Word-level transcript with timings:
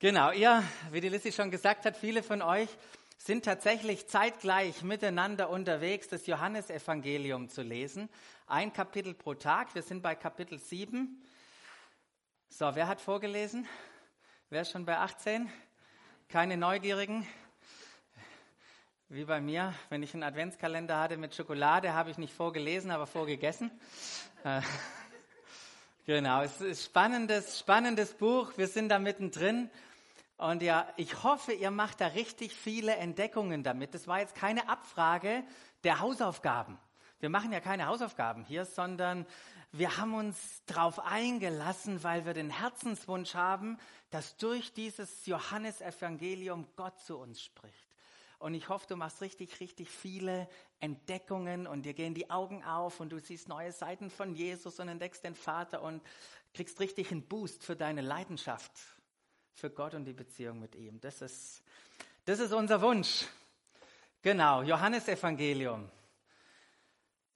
Genau, 0.00 0.30
ihr, 0.30 0.62
wie 0.92 1.00
die 1.00 1.08
Lissy 1.08 1.32
schon 1.32 1.50
gesagt 1.50 1.84
hat, 1.84 1.96
viele 1.96 2.22
von 2.22 2.40
euch 2.40 2.68
sind 3.16 3.44
tatsächlich 3.44 4.06
zeitgleich 4.06 4.84
miteinander 4.84 5.50
unterwegs, 5.50 6.06
das 6.06 6.28
Johannesevangelium 6.28 7.48
zu 7.48 7.62
lesen. 7.62 8.08
Ein 8.46 8.72
Kapitel 8.72 9.12
pro 9.12 9.34
Tag. 9.34 9.74
Wir 9.74 9.82
sind 9.82 10.00
bei 10.00 10.14
Kapitel 10.14 10.60
7. 10.60 11.20
So, 12.48 12.76
wer 12.76 12.86
hat 12.86 13.00
vorgelesen? 13.00 13.66
Wer 14.50 14.62
ist 14.62 14.70
schon 14.70 14.84
bei 14.84 14.98
18? 14.98 15.50
Keine 16.28 16.56
Neugierigen? 16.56 17.26
Wie 19.08 19.24
bei 19.24 19.40
mir, 19.40 19.74
wenn 19.88 20.04
ich 20.04 20.14
einen 20.14 20.22
Adventskalender 20.22 21.00
hatte 21.00 21.16
mit 21.16 21.34
Schokolade, 21.34 21.92
habe 21.92 22.10
ich 22.12 22.18
nicht 22.18 22.34
vorgelesen, 22.34 22.92
aber 22.92 23.08
vorgegessen. 23.08 23.72
Äh, 24.44 24.60
genau, 26.06 26.42
es 26.42 26.60
ist 26.60 26.84
spannendes, 26.84 27.58
spannendes 27.58 28.14
Buch. 28.14 28.52
Wir 28.56 28.68
sind 28.68 28.90
da 28.90 29.00
mittendrin. 29.00 29.68
Und 30.38 30.62
ja, 30.62 30.86
ich 30.96 31.24
hoffe, 31.24 31.52
ihr 31.52 31.72
macht 31.72 32.00
da 32.00 32.06
richtig 32.06 32.54
viele 32.54 32.94
Entdeckungen 32.94 33.64
damit. 33.64 33.92
Das 33.92 34.06
war 34.06 34.20
jetzt 34.20 34.36
keine 34.36 34.68
Abfrage 34.68 35.42
der 35.82 35.98
Hausaufgaben. 35.98 36.78
Wir 37.18 37.28
machen 37.28 37.52
ja 37.52 37.58
keine 37.58 37.86
Hausaufgaben 37.86 38.44
hier, 38.44 38.64
sondern 38.64 39.26
wir 39.72 39.96
haben 39.96 40.14
uns 40.14 40.62
darauf 40.66 41.00
eingelassen, 41.00 42.04
weil 42.04 42.24
wir 42.24 42.34
den 42.34 42.50
Herzenswunsch 42.50 43.34
haben, 43.34 43.78
dass 44.10 44.36
durch 44.36 44.72
dieses 44.72 45.26
Johannesevangelium 45.26 46.68
Gott 46.76 47.00
zu 47.00 47.18
uns 47.18 47.42
spricht. 47.42 47.88
Und 48.38 48.54
ich 48.54 48.68
hoffe, 48.68 48.86
du 48.88 48.94
machst 48.94 49.20
richtig, 49.20 49.58
richtig 49.58 49.90
viele 49.90 50.48
Entdeckungen 50.78 51.66
und 51.66 51.82
dir 51.82 51.94
gehen 51.94 52.14
die 52.14 52.30
Augen 52.30 52.62
auf 52.62 53.00
und 53.00 53.10
du 53.10 53.18
siehst 53.18 53.48
neue 53.48 53.72
Seiten 53.72 54.08
von 54.08 54.36
Jesus 54.36 54.78
und 54.78 54.86
entdeckst 54.86 55.24
den 55.24 55.34
Vater 55.34 55.82
und 55.82 56.00
kriegst 56.54 56.78
richtig 56.78 57.10
einen 57.10 57.26
Boost 57.26 57.64
für 57.64 57.74
deine 57.74 58.02
Leidenschaft 58.02 58.70
für 59.58 59.70
Gott 59.70 59.94
und 59.94 60.04
die 60.04 60.12
Beziehung 60.12 60.60
mit 60.60 60.76
ihm. 60.76 61.00
Das 61.00 61.20
ist, 61.20 61.64
das 62.24 62.38
ist 62.38 62.52
unser 62.52 62.80
Wunsch. 62.80 63.26
Genau, 64.22 64.62
Johannesevangelium. 64.62 65.90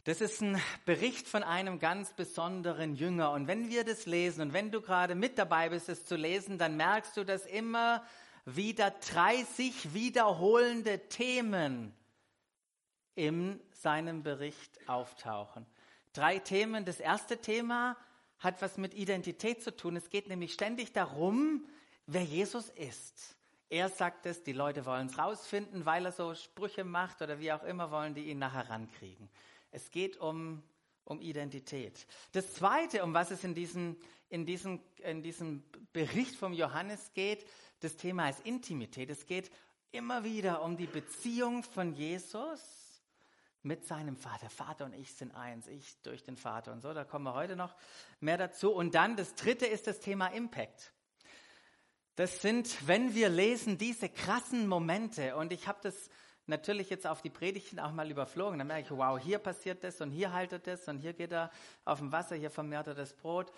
Das 0.04 0.20
ist 0.20 0.40
ein 0.40 0.60
Bericht 0.84 1.26
von 1.26 1.42
einem 1.42 1.80
ganz 1.80 2.12
besonderen 2.12 2.94
Jünger. 2.94 3.32
Und 3.32 3.48
wenn 3.48 3.70
wir 3.70 3.84
das 3.84 4.06
lesen 4.06 4.42
und 4.42 4.52
wenn 4.52 4.70
du 4.70 4.80
gerade 4.80 5.16
mit 5.16 5.36
dabei 5.36 5.68
bist, 5.68 5.88
es 5.88 6.06
zu 6.06 6.14
lesen, 6.14 6.58
dann 6.58 6.76
merkst 6.76 7.16
du, 7.16 7.24
dass 7.24 7.44
immer 7.44 8.04
wieder 8.44 8.92
drei 9.12 9.42
sich 9.42 9.92
wiederholende 9.92 11.08
Themen 11.08 11.92
in 13.16 13.60
seinem 13.72 14.22
Bericht 14.22 14.78
auftauchen. 14.88 15.66
Drei 16.12 16.38
Themen. 16.38 16.84
Das 16.84 17.00
erste 17.00 17.38
Thema 17.38 17.96
hat 18.38 18.62
was 18.62 18.78
mit 18.78 18.94
Identität 18.94 19.60
zu 19.62 19.74
tun. 19.74 19.96
Es 19.96 20.08
geht 20.08 20.28
nämlich 20.28 20.52
ständig 20.52 20.92
darum, 20.92 21.66
wer 22.06 22.22
Jesus 22.22 22.68
ist. 22.70 23.36
Er 23.68 23.88
sagt 23.88 24.26
es, 24.26 24.42
die 24.42 24.52
Leute 24.52 24.84
wollen 24.84 25.06
es 25.06 25.18
rausfinden, 25.18 25.86
weil 25.86 26.04
er 26.04 26.12
so 26.12 26.34
Sprüche 26.34 26.84
macht 26.84 27.22
oder 27.22 27.38
wie 27.40 27.52
auch 27.52 27.62
immer 27.62 27.90
wollen 27.90 28.14
die 28.14 28.24
ihn 28.24 28.38
nachher 28.38 28.68
rankriegen. 28.68 29.30
Es 29.70 29.90
geht 29.90 30.18
um, 30.18 30.62
um 31.04 31.20
Identität. 31.22 32.06
Das 32.32 32.52
Zweite, 32.52 33.02
um 33.02 33.14
was 33.14 33.30
es 33.30 33.44
in 33.44 33.54
diesem, 33.54 33.96
in, 34.28 34.44
diesem, 34.44 34.80
in 34.98 35.22
diesem 35.22 35.62
Bericht 35.92 36.36
vom 36.36 36.52
Johannes 36.52 37.12
geht, 37.14 37.46
das 37.80 37.96
Thema 37.96 38.28
ist 38.28 38.44
Intimität. 38.44 39.08
Es 39.08 39.26
geht 39.26 39.50
immer 39.90 40.24
wieder 40.24 40.62
um 40.62 40.76
die 40.76 40.86
Beziehung 40.86 41.62
von 41.62 41.94
Jesus 41.94 42.60
mit 43.62 43.86
seinem 43.86 44.16
Vater. 44.16 44.50
Vater 44.50 44.84
und 44.84 44.92
ich 44.92 45.14
sind 45.14 45.34
eins, 45.34 45.66
ich 45.66 45.96
durch 46.02 46.22
den 46.22 46.36
Vater 46.36 46.72
und 46.72 46.82
so. 46.82 46.92
Da 46.92 47.04
kommen 47.04 47.24
wir 47.24 47.34
heute 47.34 47.56
noch 47.56 47.74
mehr 48.20 48.36
dazu. 48.36 48.72
Und 48.72 48.94
dann 48.94 49.16
das 49.16 49.34
Dritte 49.34 49.66
ist 49.66 49.86
das 49.86 50.00
Thema 50.00 50.26
Impact. 50.28 50.92
Das 52.16 52.42
sind, 52.42 52.86
wenn 52.86 53.14
wir 53.14 53.28
lesen, 53.28 53.78
diese 53.78 54.08
krassen 54.08 54.66
Momente. 54.66 55.34
Und 55.36 55.52
ich 55.52 55.66
habe 55.66 55.78
das 55.82 56.10
natürlich 56.46 56.90
jetzt 56.90 57.06
auf 57.06 57.22
die 57.22 57.30
Predigten 57.30 57.78
auch 57.78 57.92
mal 57.92 58.10
überflogen. 58.10 58.58
Dann 58.58 58.66
merke 58.66 58.82
ich, 58.82 58.90
wow, 58.90 59.18
hier 59.18 59.38
passiert 59.38 59.82
das 59.82 60.00
und 60.00 60.10
hier 60.10 60.32
haltet 60.32 60.66
das 60.66 60.86
und 60.88 60.98
hier 60.98 61.14
geht 61.14 61.32
er 61.32 61.50
auf 61.84 62.00
dem 62.00 62.12
Wasser, 62.12 62.36
hier 62.36 62.50
vermehrt 62.50 62.86
er 62.86 62.94
das 62.94 63.14
Brot. 63.14 63.52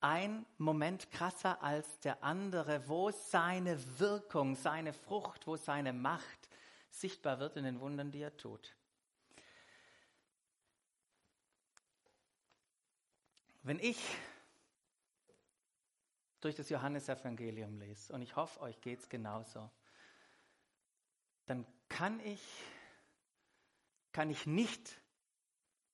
Ein 0.00 0.44
Moment 0.58 1.10
krasser 1.10 1.62
als 1.62 2.00
der 2.00 2.22
andere, 2.22 2.88
wo 2.88 3.10
seine 3.10 3.78
Wirkung, 3.98 4.56
seine 4.56 4.92
Frucht, 4.92 5.46
wo 5.46 5.56
seine 5.56 5.92
Macht 5.92 6.48
sichtbar 6.90 7.38
wird 7.38 7.56
in 7.56 7.64
den 7.64 7.80
Wundern, 7.80 8.10
die 8.10 8.20
er 8.20 8.36
tut. 8.36 8.74
Wenn 13.62 13.78
ich 13.78 13.98
durch 16.44 16.54
das 16.54 16.68
Johannesevangelium 16.68 17.78
lese, 17.78 18.12
und 18.12 18.20
ich 18.20 18.36
hoffe, 18.36 18.60
euch 18.60 18.80
geht 18.82 19.00
es 19.00 19.08
genauso, 19.08 19.70
dann 21.46 21.66
kann 21.88 22.20
ich, 22.20 22.42
kann 24.12 24.28
ich 24.28 24.44
nicht, 24.44 25.00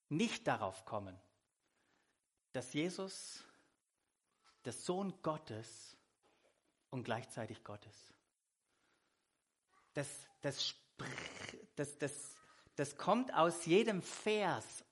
nicht 0.09 0.49
darauf 0.49 0.85
kommen, 0.85 1.17
dass 2.53 2.73
Jesus 2.73 3.45
der 4.65 4.73
Sohn 4.73 5.23
Gottes 5.23 5.97
und 6.91 7.05
gleichzeitig 7.05 7.63
Gottes. 7.63 8.13
Das, 9.95 10.09
das, 10.41 10.75
das, 11.77 11.97
das, 11.99 12.37
das 12.75 12.97
kommt 12.97 13.33
aus 13.35 13.67
jedem 13.67 14.03
Vers 14.03 14.85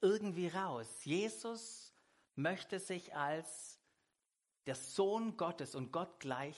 irgendwie 0.00 0.48
raus. 0.48 1.04
Jesus 1.04 1.94
möchte 2.34 2.78
sich 2.78 3.14
als 3.14 3.75
der 4.66 4.74
Sohn 4.74 5.36
Gottes 5.36 5.74
und 5.74 5.92
Gott 5.92 6.20
gleich 6.20 6.56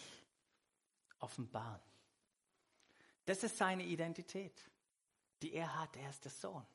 offenbaren. 1.21 1.81
Das 3.27 3.45
ist 3.45 3.59
seine 3.59 3.85
Identität, 3.85 4.71
die 5.43 5.53
er 5.53 5.79
hat. 5.79 5.97
Er 5.97 6.09
ist 6.09 6.25
der 6.25 6.33
Sohn. 6.33 6.67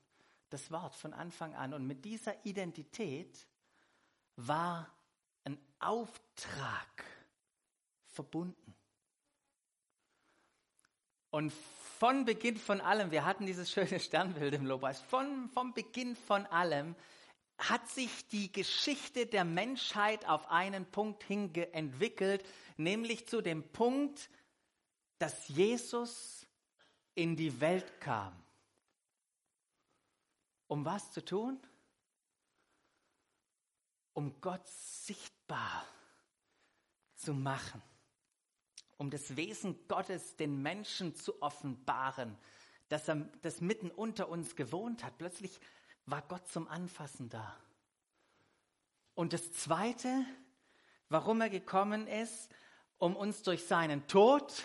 Das 0.50 0.70
Wort 0.70 0.96
von 0.96 1.14
Anfang 1.14 1.56
an. 1.56 1.74
Und 1.74 1.88
mit 1.88 2.06
dieser 2.06 2.46
Identität 2.46 3.48
war 4.36 4.88
ein 5.44 5.58
Auftrag 5.80 7.04
verbunden. 8.06 8.76
Und 11.32 11.52
von 11.98 12.26
Beginn 12.26 12.58
von 12.58 12.80
allem, 12.80 13.10
wir 13.10 13.26
hatten 13.26 13.48
dieses 13.48 13.72
schöne 13.72 14.00
Sternbild 14.00 14.54
im 14.54 14.68
Lobpreis, 14.68 15.00
von, 15.02 15.50
vom 15.50 15.74
Beginn 15.74 16.16
von 16.16 16.46
allem 16.46 16.96
hat 17.58 17.88
sich 17.90 18.28
die 18.28 18.52
Geschichte 18.52 19.26
der 19.26 19.46
Menschheit 19.46 20.28
auf 20.28 20.50
einen 20.50 20.86
Punkt 20.86 21.24
hin 21.24 21.54
entwickelt, 21.56 22.46
nämlich 22.78 23.28
zu 23.28 23.42
dem 23.42 23.64
Punkt, 23.72 24.30
dass 25.20 25.48
Jesus 25.48 26.46
in 27.16 27.36
die 27.36 27.62
Welt 27.62 28.02
kam. 28.02 28.34
Um 30.68 30.84
was 30.86 31.12
zu 31.12 31.24
tun? 31.24 31.60
Um 34.14 34.40
Gott 34.42 34.68
sichtbar 34.68 35.86
zu 37.16 37.34
machen, 37.34 37.82
um 38.98 39.10
das 39.10 39.36
Wesen 39.36 39.88
Gottes 39.88 40.36
den 40.36 40.62
Menschen 40.62 41.16
zu 41.16 41.42
offenbaren, 41.42 42.38
dass 42.90 43.08
er 43.08 43.16
das 43.42 43.62
mitten 43.62 43.90
unter 43.90 44.30
uns 44.30 44.56
gewohnt 44.56 45.04
hat. 45.04 45.18
Plötzlich 45.18 45.60
war 46.06 46.22
Gott 46.24 46.48
zum 46.48 46.68
Anfassen 46.68 47.30
da. 47.30 47.58
Und 49.16 49.34
das 49.34 49.54
Zweite, 49.54 50.26
warum 51.10 51.42
er 51.42 51.50
gekommen 51.50 52.08
ist, 52.08 52.54
um 52.98 53.16
uns 53.16 53.44
durch 53.44 53.66
seinen 53.66 54.08
Tod 54.08 54.64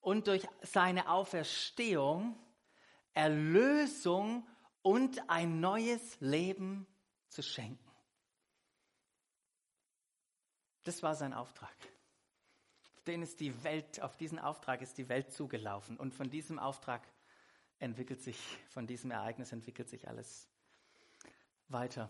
und 0.00 0.26
durch 0.26 0.46
seine 0.62 1.08
Auferstehung 1.08 2.38
Erlösung 3.16 4.46
und 4.82 5.30
ein 5.30 5.58
neues 5.58 6.20
Leben 6.20 6.86
zu 7.28 7.42
schenken. 7.42 7.90
Das 10.84 11.02
war 11.02 11.14
sein 11.14 11.32
Auftrag. 11.32 11.74
Auf, 12.84 13.04
den 13.04 13.22
ist 13.22 13.40
die 13.40 13.64
Welt, 13.64 14.02
auf 14.02 14.18
diesen 14.18 14.38
Auftrag 14.38 14.82
ist 14.82 14.98
die 14.98 15.08
Welt 15.08 15.32
zugelaufen. 15.32 15.96
Und 15.96 16.12
von 16.14 16.28
diesem 16.28 16.58
Auftrag 16.58 17.08
entwickelt 17.78 18.20
sich, 18.20 18.38
von 18.68 18.86
diesem 18.86 19.10
Ereignis 19.10 19.50
entwickelt 19.50 19.88
sich 19.88 20.06
alles 20.08 20.46
weiter. 21.68 22.08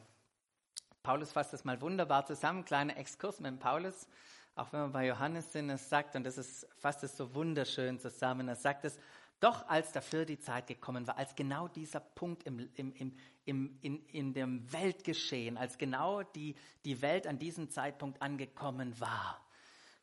Paulus 1.02 1.32
fasst 1.32 1.52
das 1.52 1.64
mal 1.64 1.80
wunderbar 1.80 2.26
zusammen, 2.26 2.64
kleiner 2.64 2.96
Exkurs 2.96 3.40
mit 3.40 3.58
Paulus, 3.60 4.08
auch 4.54 4.72
wenn 4.72 4.80
wir 4.80 4.88
bei 4.88 5.06
Johannes 5.06 5.52
sind, 5.52 5.70
es 5.70 5.88
sagt, 5.88 6.16
und 6.16 6.24
das 6.24 6.38
ist, 6.38 6.66
fasst 6.78 7.04
es 7.04 7.16
so 7.16 7.34
wunderschön 7.34 7.98
zusammen, 8.00 8.48
er 8.48 8.56
sagt 8.56 8.84
es, 8.84 8.98
doch 9.38 9.68
als 9.68 9.92
dafür 9.92 10.24
die 10.24 10.38
Zeit 10.38 10.66
gekommen 10.66 11.06
war, 11.06 11.18
als 11.18 11.34
genau 11.34 11.68
dieser 11.68 12.00
Punkt 12.00 12.44
im, 12.44 12.70
im, 12.74 12.92
im, 12.94 13.16
im, 13.44 13.78
in, 13.82 14.06
in 14.06 14.32
dem 14.32 14.72
Weltgeschehen, 14.72 15.58
als 15.58 15.76
genau 15.76 16.22
die, 16.22 16.56
die 16.84 17.02
Welt 17.02 17.26
an 17.26 17.38
diesem 17.38 17.70
Zeitpunkt 17.70 18.22
angekommen 18.22 18.98
war, 18.98 19.46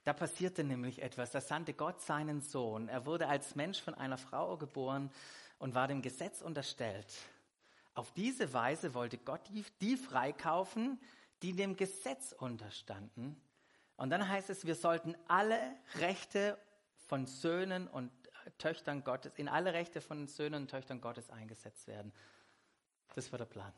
da 0.04 0.12
passierte 0.14 0.64
nämlich 0.64 1.02
etwas. 1.02 1.32
Da 1.32 1.40
sandte 1.40 1.74
Gott 1.74 2.02
seinen 2.02 2.42
Sohn. 2.42 2.90
Er 2.90 3.06
wurde 3.06 3.28
als 3.28 3.56
Mensch 3.56 3.82
von 3.82 3.94
einer 3.94 4.18
Frau 4.18 4.58
geboren 4.58 5.10
und 5.60 5.76
war 5.76 5.88
dem 5.88 6.02
Gesetz 6.02 6.42
unterstellt. 6.42 7.08
Auf 7.96 8.12
diese 8.12 8.54
Weise 8.54 8.94
wollte 8.94 9.18
Gott 9.18 9.42
die, 9.50 9.64
die 9.82 9.98
freikaufen, 9.98 11.00
die 11.42 11.54
dem 11.54 11.76
Gesetz 11.76 12.32
unterstanden, 12.32 13.40
Und 13.98 14.10
dann 14.10 14.28
heißt 14.28 14.50
es, 14.50 14.66
wir 14.66 14.76
sollten 14.76 15.16
alle 15.28 15.60
Rechte 15.96 16.58
von 17.08 17.26
Söhnen 17.28 17.88
und 17.88 18.12
Töchtern 18.58 19.04
Gottes, 19.04 19.32
in 19.36 19.48
alle 19.48 19.74
Rechte 19.74 20.02
von 20.02 20.28
Söhnen 20.28 20.64
und 20.64 20.70
Töchtern 20.70 21.00
Gottes 21.00 21.30
eingesetzt 21.30 21.88
werden. 21.88 22.12
Das 23.14 23.32
war 23.32 23.38
der 23.38 23.46
Plan. 23.46 23.72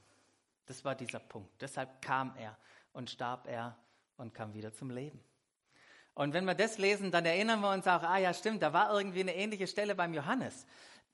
Das 0.65 0.85
war 0.85 0.95
dieser 0.95 1.19
Punkt. 1.19 1.61
Deshalb 1.61 2.01
kam 2.01 2.35
er 2.37 2.57
und 2.93 3.09
starb 3.09 3.47
er 3.47 3.77
und 4.17 4.33
kam 4.33 4.53
wieder 4.53 4.73
zum 4.73 4.89
Leben. 4.89 5.23
Und 6.13 6.33
wenn 6.33 6.45
wir 6.45 6.55
das 6.55 6.77
lesen, 6.77 7.11
dann 7.11 7.25
erinnern 7.25 7.59
wir 7.59 7.71
uns 7.71 7.85
auch, 7.87 8.01
ah 8.01 8.17
ja, 8.17 8.33
stimmt, 8.33 8.63
da 8.63 8.71
war 8.71 8.95
irgendwie 8.95 9.19
eine 9.19 9.35
ähnliche 9.35 9.67
Stelle 9.67 9.95
beim 9.95 10.13
Johannes. 10.13 10.65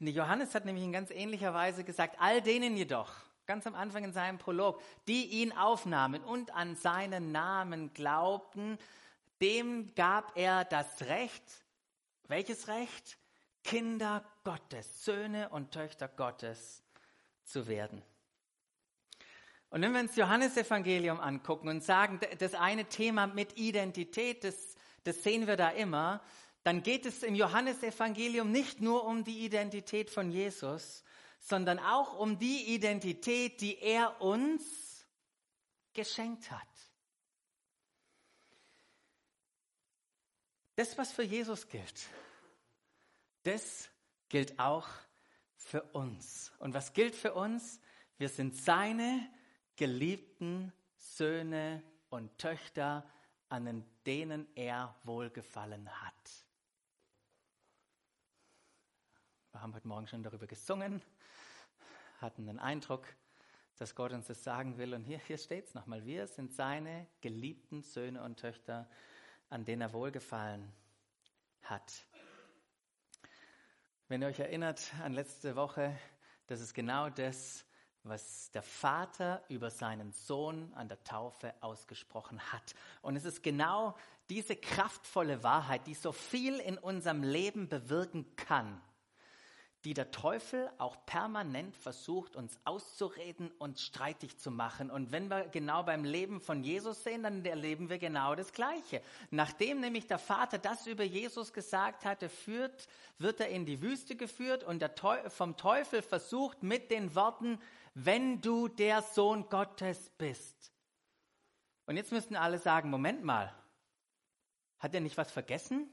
Johannes 0.10 0.56
hat 0.56 0.66
nämlich 0.66 0.84
in 0.84 0.92
ganz 0.92 1.12
ähnlicher 1.12 1.54
Weise 1.54 1.84
gesagt, 1.84 2.16
all 2.20 2.42
denen 2.42 2.76
jedoch, 2.76 3.14
ganz 3.46 3.68
am 3.68 3.76
Anfang 3.76 4.04
in 4.04 4.14
seinem 4.14 4.40
Prolog, 4.40 4.82
die 5.08 5.26
ihn 5.26 5.52
aufnahmen 5.52 6.24
und 6.24 6.54
an 6.56 6.76
seinen 6.76 7.32
Namen 7.32 7.94
glaubten, 7.94 8.80
dem 9.42 9.94
gab 9.94 10.38
er 10.38 10.66
das 10.66 11.04
Recht. 11.04 11.44
Welches 12.28 12.68
Recht? 12.68 13.18
Kinder 13.64 14.24
Gottes, 14.44 15.06
Söhne 15.06 15.50
und 15.50 15.72
Töchter 15.72 16.08
Gottes 16.08 16.84
zu 17.44 17.68
werden. 17.68 18.02
Und 19.70 19.82
wenn 19.82 19.94
wir 19.94 20.02
uns 20.02 20.16
Johannesevangelium 20.16 21.20
angucken 21.20 21.70
und 21.70 21.84
sagen, 21.84 22.20
das 22.40 22.56
eine 22.56 22.86
Thema 22.86 23.28
mit 23.28 23.58
Identität, 23.58 24.44
das, 24.44 24.76
das 25.04 25.24
sehen 25.24 25.48
wir 25.48 25.56
da 25.56 25.70
immer, 25.70 26.22
dann 26.64 26.84
geht 26.84 27.06
es 27.06 27.24
im 27.24 27.36
Johannesevangelium 27.36 28.52
nicht 28.52 28.82
nur 28.82 29.06
um 29.06 29.24
die 29.24 29.46
Identität 29.46 30.10
von 30.10 30.32
Jesus, 30.32 31.04
sondern 31.40 31.80
auch 31.80 32.18
um 32.18 32.38
die 32.38 32.74
Identität, 32.74 33.62
die 33.62 33.80
er 33.80 34.22
uns 34.22 35.06
geschenkt 35.94 36.52
hat. 36.52 36.68
Das, 40.76 40.98
was 40.98 41.12
für 41.12 41.24
Jesus 41.24 41.68
gilt, 41.68 42.08
das 43.44 43.90
gilt 44.30 44.60
auch 44.60 44.88
für 45.56 45.84
uns. 45.94 46.52
Und 46.60 46.74
was 46.74 46.94
gilt 46.94 47.16
für 47.16 47.34
uns? 47.34 47.80
Wir 48.18 48.30
sind 48.30 48.56
seine 48.56 49.28
geliebten 49.76 50.72
Söhne 50.96 51.84
und 52.10 52.38
Töchter, 52.38 53.04
an 53.50 53.84
denen 54.06 54.48
er 54.56 54.96
wohlgefallen 55.04 55.90
hat. 56.02 56.51
Haben 59.62 59.76
heute 59.76 59.88
Morgen 59.88 60.08
schon 60.08 60.24
darüber 60.24 60.48
gesungen, 60.48 61.04
hatten 62.20 62.48
den 62.48 62.58
Eindruck, 62.58 63.06
dass 63.78 63.94
Gott 63.94 64.12
uns 64.12 64.26
das 64.26 64.44
sagen 64.44 64.80
will. 64.80 64.96
Und 64.96 65.04
hier, 65.04 65.20
hier 65.20 65.38
steht 65.38 65.68
es 65.68 65.76
nochmal. 65.76 66.04
Wir 66.04 66.26
sind 66.26 66.52
seine 66.52 67.06
geliebten 67.22 67.84
Söhne 67.84 68.24
und 68.24 68.40
Töchter, 68.40 68.90
an 69.52 69.64
denen 69.64 69.84
er 69.84 69.94
wohlgefallen 69.94 70.74
hat. 71.62 72.08
Wenn 74.08 74.24
ihr 74.24 74.30
euch 74.30 74.40
erinnert 74.40 74.82
an 75.04 75.14
letzte 75.14 75.56
Woche, 75.56 75.96
das 76.48 76.60
ist 76.60 76.74
genau 76.74 77.12
das, 77.12 77.64
was 78.02 78.50
der 78.50 78.64
Vater 78.64 79.44
über 79.48 79.70
seinen 79.70 80.12
Sohn 80.12 80.74
an 80.74 80.88
der 80.88 81.04
Taufe 81.04 81.54
ausgesprochen 81.62 82.42
hat. 82.52 82.74
Und 83.04 83.16
es 83.16 83.26
ist 83.26 83.44
genau 83.44 83.96
diese 84.28 84.56
kraftvolle 84.56 85.44
Wahrheit, 85.44 85.86
die 85.86 85.94
so 85.94 86.12
viel 86.12 86.60
in 86.60 86.80
unserem 86.80 87.22
Leben 87.22 87.70
bewirken 87.70 88.36
kann, 88.36 88.82
die 89.84 89.96
der 89.96 90.12
Teufel 90.12 90.70
auch 90.78 91.06
permanent 91.08 91.76
versucht, 91.76 92.36
uns 92.36 92.60
auszureden 92.66 93.52
und 93.58 93.80
streitig 93.80 94.38
zu 94.38 94.52
machen. 94.52 94.92
Und 94.92 95.12
wenn 95.12 95.28
wir 95.28 95.48
genau 95.48 95.82
beim 95.84 96.04
Leben 96.04 96.40
von 96.40 96.64
Jesus 96.64 97.04
sehen, 97.04 97.24
dann 97.24 97.44
erleben 97.44 97.90
wir 97.90 97.98
genau 97.98 98.36
das 98.36 98.54
Gleiche. 98.54 99.02
Nachdem 99.32 99.80
nämlich 99.80 100.06
der 100.06 100.20
Vater 100.20 100.60
das 100.60 100.86
über 100.86 101.04
Jesus 101.04 101.52
gesagt 101.52 102.06
hatte, 102.06 102.30
führt, 102.30 102.88
wird 103.18 103.40
er 103.40 103.50
in 103.50 103.66
die 103.66 103.82
Wüste 103.82 104.16
geführt 104.16 104.64
und 104.64 104.82
Teufel, 104.96 105.30
vom 105.32 105.58
Teufel 105.58 106.04
versucht 106.04 106.62
mit 106.62 106.92
den 106.92 107.16
Worten, 107.16 107.60
wenn 107.96 108.40
du 108.40 108.68
der 108.68 109.02
Sohn 109.02 109.50
Gottes 109.50 110.12
bist. 110.18 110.72
Und 111.88 111.98
jetzt 111.98 112.12
müssten 112.12 112.36
alle 112.36 112.60
sagen, 112.60 112.90
Moment 112.90 113.24
mal, 113.24 113.54
hat 114.78 114.94
er 114.94 115.02
nicht 115.02 115.18
was 115.18 115.32
vergessen? 115.32 115.90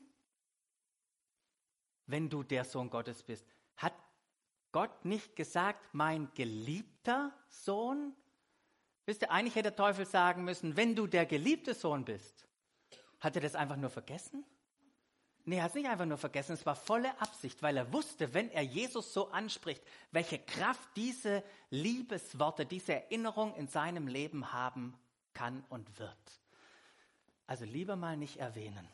Wenn 2.06 2.28
du 2.28 2.42
der 2.42 2.64
Sohn 2.64 2.90
Gottes 2.90 3.22
bist. 3.22 3.46
Gott 4.72 5.04
nicht 5.04 5.36
gesagt, 5.36 5.92
mein 5.92 6.30
geliebter 6.34 7.32
Sohn? 7.48 8.14
Wisst 9.06 9.22
ihr, 9.22 9.30
eigentlich 9.30 9.54
hätte 9.54 9.70
der 9.70 9.76
Teufel 9.76 10.06
sagen 10.06 10.44
müssen, 10.44 10.76
wenn 10.76 10.94
du 10.94 11.06
der 11.06 11.26
geliebte 11.26 11.74
Sohn 11.74 12.04
bist. 12.04 12.46
Hat 13.20 13.34
er 13.36 13.42
das 13.42 13.54
einfach 13.54 13.76
nur 13.76 13.90
vergessen? 13.90 14.44
Nee, 15.44 15.56
er 15.56 15.62
hat 15.62 15.70
es 15.70 15.76
nicht 15.76 15.88
einfach 15.88 16.04
nur 16.04 16.18
vergessen, 16.18 16.52
es 16.52 16.66
war 16.66 16.76
volle 16.76 17.18
Absicht, 17.22 17.62
weil 17.62 17.78
er 17.78 17.90
wusste, 17.90 18.34
wenn 18.34 18.50
er 18.50 18.60
Jesus 18.60 19.14
so 19.14 19.30
anspricht, 19.30 19.82
welche 20.10 20.38
Kraft 20.38 20.90
diese 20.94 21.42
Liebesworte, 21.70 22.66
diese 22.66 22.92
Erinnerung 22.92 23.54
in 23.54 23.66
seinem 23.66 24.08
Leben 24.08 24.52
haben 24.52 24.94
kann 25.32 25.64
und 25.70 25.98
wird. 25.98 26.42
Also 27.46 27.64
lieber 27.64 27.96
mal 27.96 28.18
nicht 28.18 28.36
erwähnen. 28.36 28.86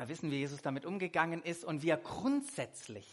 Wir 0.00 0.08
wissen, 0.08 0.30
wie 0.30 0.38
Jesus 0.38 0.62
damit 0.62 0.86
umgegangen 0.86 1.42
ist 1.42 1.62
und 1.62 1.82
wie 1.82 1.90
er 1.90 1.98
grundsätzlich 1.98 3.06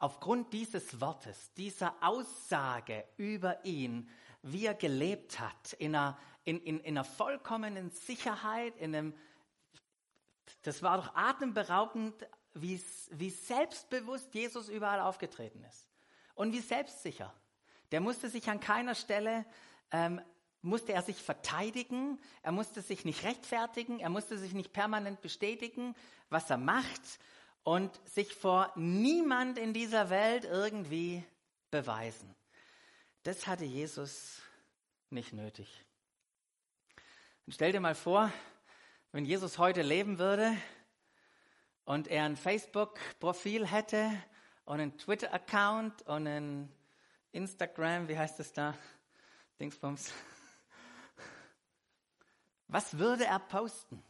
aufgrund 0.00 0.52
dieses 0.52 1.00
Wortes, 1.00 1.54
dieser 1.54 1.94
Aussage 2.00 3.04
über 3.16 3.64
ihn, 3.64 4.10
wie 4.42 4.66
er 4.66 4.74
gelebt 4.74 5.38
hat, 5.38 5.72
in 5.74 5.94
einer, 5.94 6.18
in, 6.42 6.58
in, 6.64 6.80
in 6.80 6.98
einer 6.98 7.04
vollkommenen 7.04 7.90
Sicherheit, 7.90 8.76
in 8.78 8.92
einem, 8.92 9.14
das 10.62 10.82
war 10.82 10.96
doch 10.96 11.14
atemberaubend, 11.14 12.26
wie, 12.54 12.82
wie 13.12 13.30
selbstbewusst 13.30 14.34
Jesus 14.34 14.68
überall 14.68 14.98
aufgetreten 14.98 15.62
ist 15.62 15.86
und 16.34 16.52
wie 16.52 16.60
selbstsicher. 16.60 17.32
Der 17.92 18.00
musste 18.00 18.28
sich 18.28 18.50
an 18.50 18.58
keiner 18.58 18.96
Stelle 18.96 19.46
ähm, 19.92 20.20
musste 20.62 20.92
er 20.92 21.02
sich 21.02 21.22
verteidigen, 21.22 22.18
er 22.42 22.52
musste 22.52 22.82
sich 22.82 23.04
nicht 23.04 23.24
rechtfertigen, 23.24 24.00
er 24.00 24.10
musste 24.10 24.38
sich 24.38 24.52
nicht 24.52 24.72
permanent 24.72 25.20
bestätigen, 25.20 25.94
was 26.28 26.50
er 26.50 26.58
macht 26.58 27.00
und 27.62 27.98
sich 28.08 28.34
vor 28.34 28.72
niemand 28.76 29.58
in 29.58 29.72
dieser 29.72 30.10
Welt 30.10 30.44
irgendwie 30.44 31.24
beweisen. 31.70 32.34
Das 33.22 33.46
hatte 33.46 33.64
Jesus 33.64 34.40
nicht 35.10 35.32
nötig. 35.32 35.84
Und 37.46 37.54
stell 37.54 37.72
dir 37.72 37.80
mal 37.80 37.94
vor, 37.94 38.32
wenn 39.12 39.24
Jesus 39.24 39.58
heute 39.58 39.82
leben 39.82 40.18
würde 40.18 40.56
und 41.84 42.06
er 42.08 42.24
ein 42.24 42.36
Facebook-Profil 42.36 43.66
hätte 43.66 44.10
und 44.64 44.80
einen 44.80 44.96
Twitter-Account 44.96 46.02
und 46.02 46.26
einen 46.26 46.72
Instagram, 47.32 48.08
wie 48.08 48.16
heißt 48.16 48.38
das 48.38 48.52
da? 48.52 48.74
Dingsbums. 49.58 50.12
Was 52.72 52.98
würde 52.98 53.24
er 53.24 53.40
posten? 53.40 54.00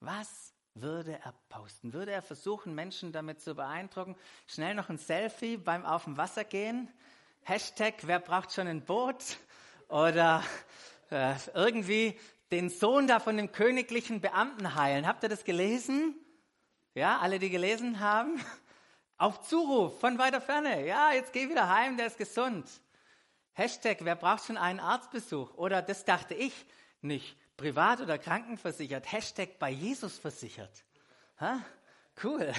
Was 0.00 0.52
würde 0.74 1.20
er 1.24 1.32
posten? 1.48 1.92
Würde 1.92 2.10
er 2.10 2.22
versuchen, 2.22 2.74
Menschen 2.74 3.12
damit 3.12 3.40
zu 3.40 3.54
beeindrucken? 3.54 4.16
Schnell 4.48 4.74
noch 4.74 4.88
ein 4.88 4.98
Selfie 4.98 5.56
beim 5.56 5.86
Auf 5.86 6.04
dem 6.04 6.16
Wasser 6.16 6.42
gehen? 6.42 6.88
Hashtag, 7.42 7.94
wer 8.02 8.18
braucht 8.18 8.52
schon 8.52 8.66
ein 8.66 8.84
Boot? 8.84 9.38
Oder 9.88 10.42
äh, 11.10 11.34
irgendwie 11.54 12.18
den 12.50 12.68
Sohn 12.68 13.06
da 13.06 13.20
von 13.20 13.36
dem 13.36 13.52
königlichen 13.52 14.20
Beamten 14.20 14.74
heilen. 14.74 15.06
Habt 15.06 15.22
ihr 15.22 15.28
das 15.28 15.44
gelesen? 15.44 16.16
Ja, 16.94 17.18
alle, 17.18 17.38
die 17.38 17.50
gelesen 17.50 18.00
haben? 18.00 18.44
Auf 19.18 19.42
Zuruf 19.42 20.00
von 20.00 20.18
weiter 20.18 20.40
Ferne. 20.40 20.84
Ja, 20.84 21.12
jetzt 21.12 21.32
geh 21.32 21.48
wieder 21.48 21.68
heim, 21.68 21.96
der 21.96 22.06
ist 22.06 22.18
gesund. 22.18 22.68
Hashtag, 23.52 23.98
wer 24.00 24.16
braucht 24.16 24.46
schon 24.46 24.56
einen 24.56 24.80
Arztbesuch? 24.80 25.54
Oder 25.54 25.80
das 25.80 26.04
dachte 26.04 26.34
ich, 26.34 26.66
nicht 27.00 27.36
privat 27.56 28.00
oder 28.00 28.18
krankenversichert, 28.18 29.10
Hashtag 29.10 29.58
bei 29.58 29.70
Jesus 29.70 30.18
versichert. 30.18 30.84
Ha? 31.40 31.60
Cool. 32.22 32.52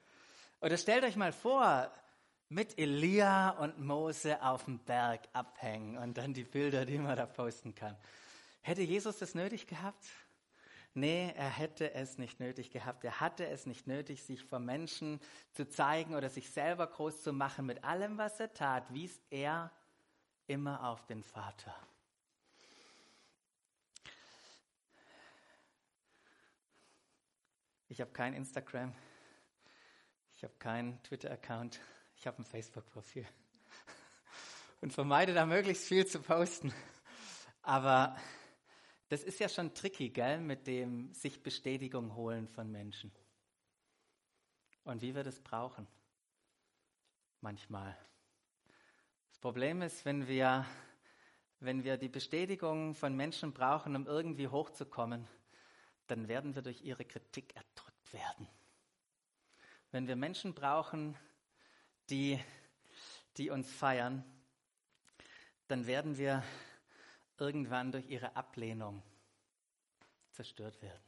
Oder 0.60 0.76
stellt 0.76 1.04
euch 1.04 1.16
mal 1.16 1.32
vor, 1.32 1.90
mit 2.48 2.78
Elia 2.78 3.50
und 3.50 3.78
Mose 3.78 4.42
auf 4.42 4.64
dem 4.64 4.78
Berg 4.80 5.20
abhängen 5.32 5.96
und 5.96 6.18
dann 6.18 6.34
die 6.34 6.44
Bilder, 6.44 6.84
die 6.84 6.98
man 6.98 7.16
da 7.16 7.24
posten 7.24 7.74
kann. 7.74 7.96
Hätte 8.60 8.82
Jesus 8.82 9.18
das 9.18 9.34
nötig 9.34 9.66
gehabt? 9.66 10.04
Nee, 10.92 11.32
er 11.36 11.48
hätte 11.48 11.94
es 11.94 12.18
nicht 12.18 12.40
nötig 12.40 12.70
gehabt. 12.70 13.04
Er 13.04 13.20
hatte 13.20 13.46
es 13.46 13.66
nicht 13.66 13.86
nötig, 13.86 14.24
sich 14.24 14.42
vor 14.44 14.58
Menschen 14.58 15.20
zu 15.52 15.68
zeigen 15.68 16.16
oder 16.16 16.28
sich 16.28 16.50
selber 16.50 16.88
groß 16.88 17.22
zu 17.22 17.32
machen. 17.32 17.66
Mit 17.66 17.84
allem, 17.84 18.18
was 18.18 18.40
er 18.40 18.52
tat, 18.52 18.92
wies 18.92 19.20
er 19.30 19.70
immer 20.48 20.88
auf 20.88 21.06
den 21.06 21.22
Vater. 21.22 21.74
Ich 27.90 28.00
habe 28.00 28.12
kein 28.12 28.34
Instagram. 28.34 28.94
Ich 30.36 30.44
habe 30.44 30.54
keinen 30.60 31.02
Twitter-Account. 31.02 31.80
Ich 32.14 32.24
habe 32.28 32.40
ein 32.40 32.44
Facebook-Profil. 32.44 33.26
Und 34.80 34.92
vermeide 34.92 35.34
da 35.34 35.44
möglichst 35.44 35.86
viel 35.86 36.06
zu 36.06 36.22
posten. 36.22 36.72
Aber 37.62 38.16
das 39.08 39.24
ist 39.24 39.40
ja 39.40 39.48
schon 39.48 39.74
tricky, 39.74 40.10
gell, 40.10 40.40
mit 40.40 40.68
dem 40.68 41.12
sich 41.12 41.42
Bestätigung 41.42 42.14
holen 42.14 42.46
von 42.46 42.70
Menschen. 42.70 43.10
Und 44.84 45.02
wie 45.02 45.16
wir 45.16 45.24
das 45.24 45.40
brauchen. 45.40 45.88
Manchmal. 47.40 47.98
Das 49.30 49.40
Problem 49.40 49.82
ist, 49.82 50.04
wenn 50.04 50.28
wir, 50.28 50.64
wenn 51.58 51.82
wir 51.82 51.96
die 51.96 52.08
Bestätigung 52.08 52.94
von 52.94 53.16
Menschen 53.16 53.52
brauchen, 53.52 53.96
um 53.96 54.06
irgendwie 54.06 54.46
hochzukommen, 54.46 55.26
dann 56.10 56.28
werden 56.28 56.54
wir 56.54 56.62
durch 56.62 56.82
ihre 56.82 57.04
Kritik 57.04 57.54
werden. 58.12 58.48
Wenn 59.90 60.06
wir 60.06 60.16
Menschen 60.16 60.54
brauchen, 60.54 61.16
die, 62.10 62.38
die 63.36 63.50
uns 63.50 63.70
feiern, 63.70 64.24
dann 65.68 65.86
werden 65.86 66.16
wir 66.16 66.42
irgendwann 67.38 67.92
durch 67.92 68.08
ihre 68.08 68.36
Ablehnung 68.36 69.02
zerstört 70.32 70.80
werden. 70.82 71.02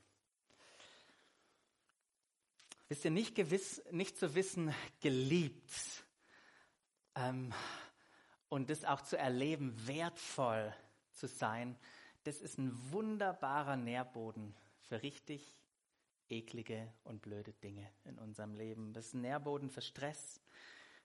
Wisst 2.88 3.04
ihr, 3.04 3.10
nicht, 3.10 3.34
gewiss, 3.34 3.82
nicht 3.90 4.18
zu 4.18 4.34
wissen, 4.34 4.74
geliebt 5.00 5.72
ähm, 7.14 7.52
und 8.48 8.68
das 8.68 8.84
auch 8.84 9.00
zu 9.00 9.16
erleben, 9.16 9.86
wertvoll 9.86 10.74
zu 11.12 11.26
sein, 11.26 11.78
das 12.24 12.40
ist 12.40 12.58
ein 12.58 12.92
wunderbarer 12.92 13.76
Nährboden 13.76 14.54
für 14.88 15.02
richtig 15.02 15.61
eklige 16.32 16.90
und 17.04 17.20
blöde 17.20 17.52
Dinge 17.52 17.88
in 18.04 18.18
unserem 18.18 18.54
Leben. 18.54 18.92
Das 18.94 19.08
ist 19.08 19.14
ein 19.14 19.20
Nährboden 19.20 19.68
für 19.68 19.82
Stress, 19.82 20.40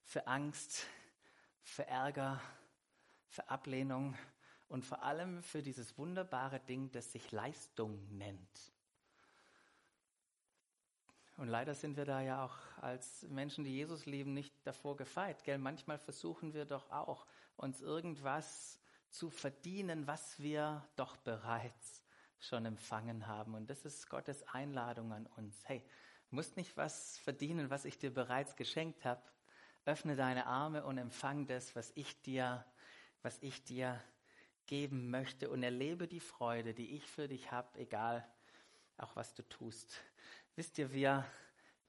für 0.04 0.26
Angst, 0.26 0.88
für 1.62 1.86
Ärger, 1.86 2.42
für 3.28 3.50
Ablehnung 3.50 4.16
und 4.70 4.86
vor 4.86 5.04
allem 5.04 5.44
für 5.44 5.62
dieses 5.62 5.98
wunderbare 5.98 6.62
Ding, 6.62 6.92
das 6.92 7.12
sich 7.12 7.32
Leistung 7.32 8.18
nennt. 8.18 8.72
Und 11.36 11.50
leider 11.50 11.76
sind 11.76 11.98
wir 11.98 12.06
da 12.06 12.22
ja 12.22 12.44
auch 12.46 12.58
als 12.82 13.24
Menschen, 13.24 13.64
die 13.64 13.72
Jesus 13.72 14.06
lieben, 14.06 14.34
nicht 14.34 14.54
davor 14.66 14.96
gefeit. 14.96 15.44
Gell? 15.44 15.60
Manchmal 15.60 16.00
versuchen 16.00 16.54
wir 16.54 16.66
doch 16.66 16.90
auch, 16.90 17.28
uns 17.58 17.82
irgendwas 17.82 18.80
zu 19.10 19.30
verdienen, 19.30 20.08
was 20.08 20.40
wir 20.40 20.84
doch 20.96 21.18
bereits 21.18 22.02
schon 22.40 22.66
empfangen 22.66 23.28
haben. 23.28 23.56
Und 23.56 23.70
das 23.70 23.86
ist 23.86 24.10
Gottes 24.10 24.44
Einladung 24.48 25.12
an 25.12 25.26
uns. 25.38 25.58
Hey, 25.68 25.84
musst 26.30 26.58
nicht 26.58 26.76
was 26.78 27.18
verdienen, 27.20 27.70
was 27.70 27.86
ich 27.86 27.98
dir 27.98 28.14
bereits 28.14 28.56
geschenkt 28.56 29.06
habe. 29.06 29.22
Öffne 29.86 30.16
deine 30.16 30.46
Arme 30.46 30.84
und 30.84 30.98
empfang 30.98 31.48
das, 31.48 31.76
was 31.76 31.92
ich 31.96 32.22
dir, 32.22 32.66
was 33.22 33.38
ich 33.42 33.64
dir 33.64 34.02
geben 34.66 35.10
möchte 35.10 35.50
und 35.50 35.64
erlebe 35.64 36.08
die 36.08 36.20
Freude, 36.20 36.74
die 36.74 36.96
ich 36.96 37.06
für 37.08 37.28
dich 37.28 37.52
habe, 37.52 37.80
egal 37.80 38.28
auch 38.98 39.16
was 39.16 39.34
du 39.34 39.44
tust. 39.44 39.98
Wisst 40.56 40.78
ihr, 40.78 40.92
wir 40.92 41.26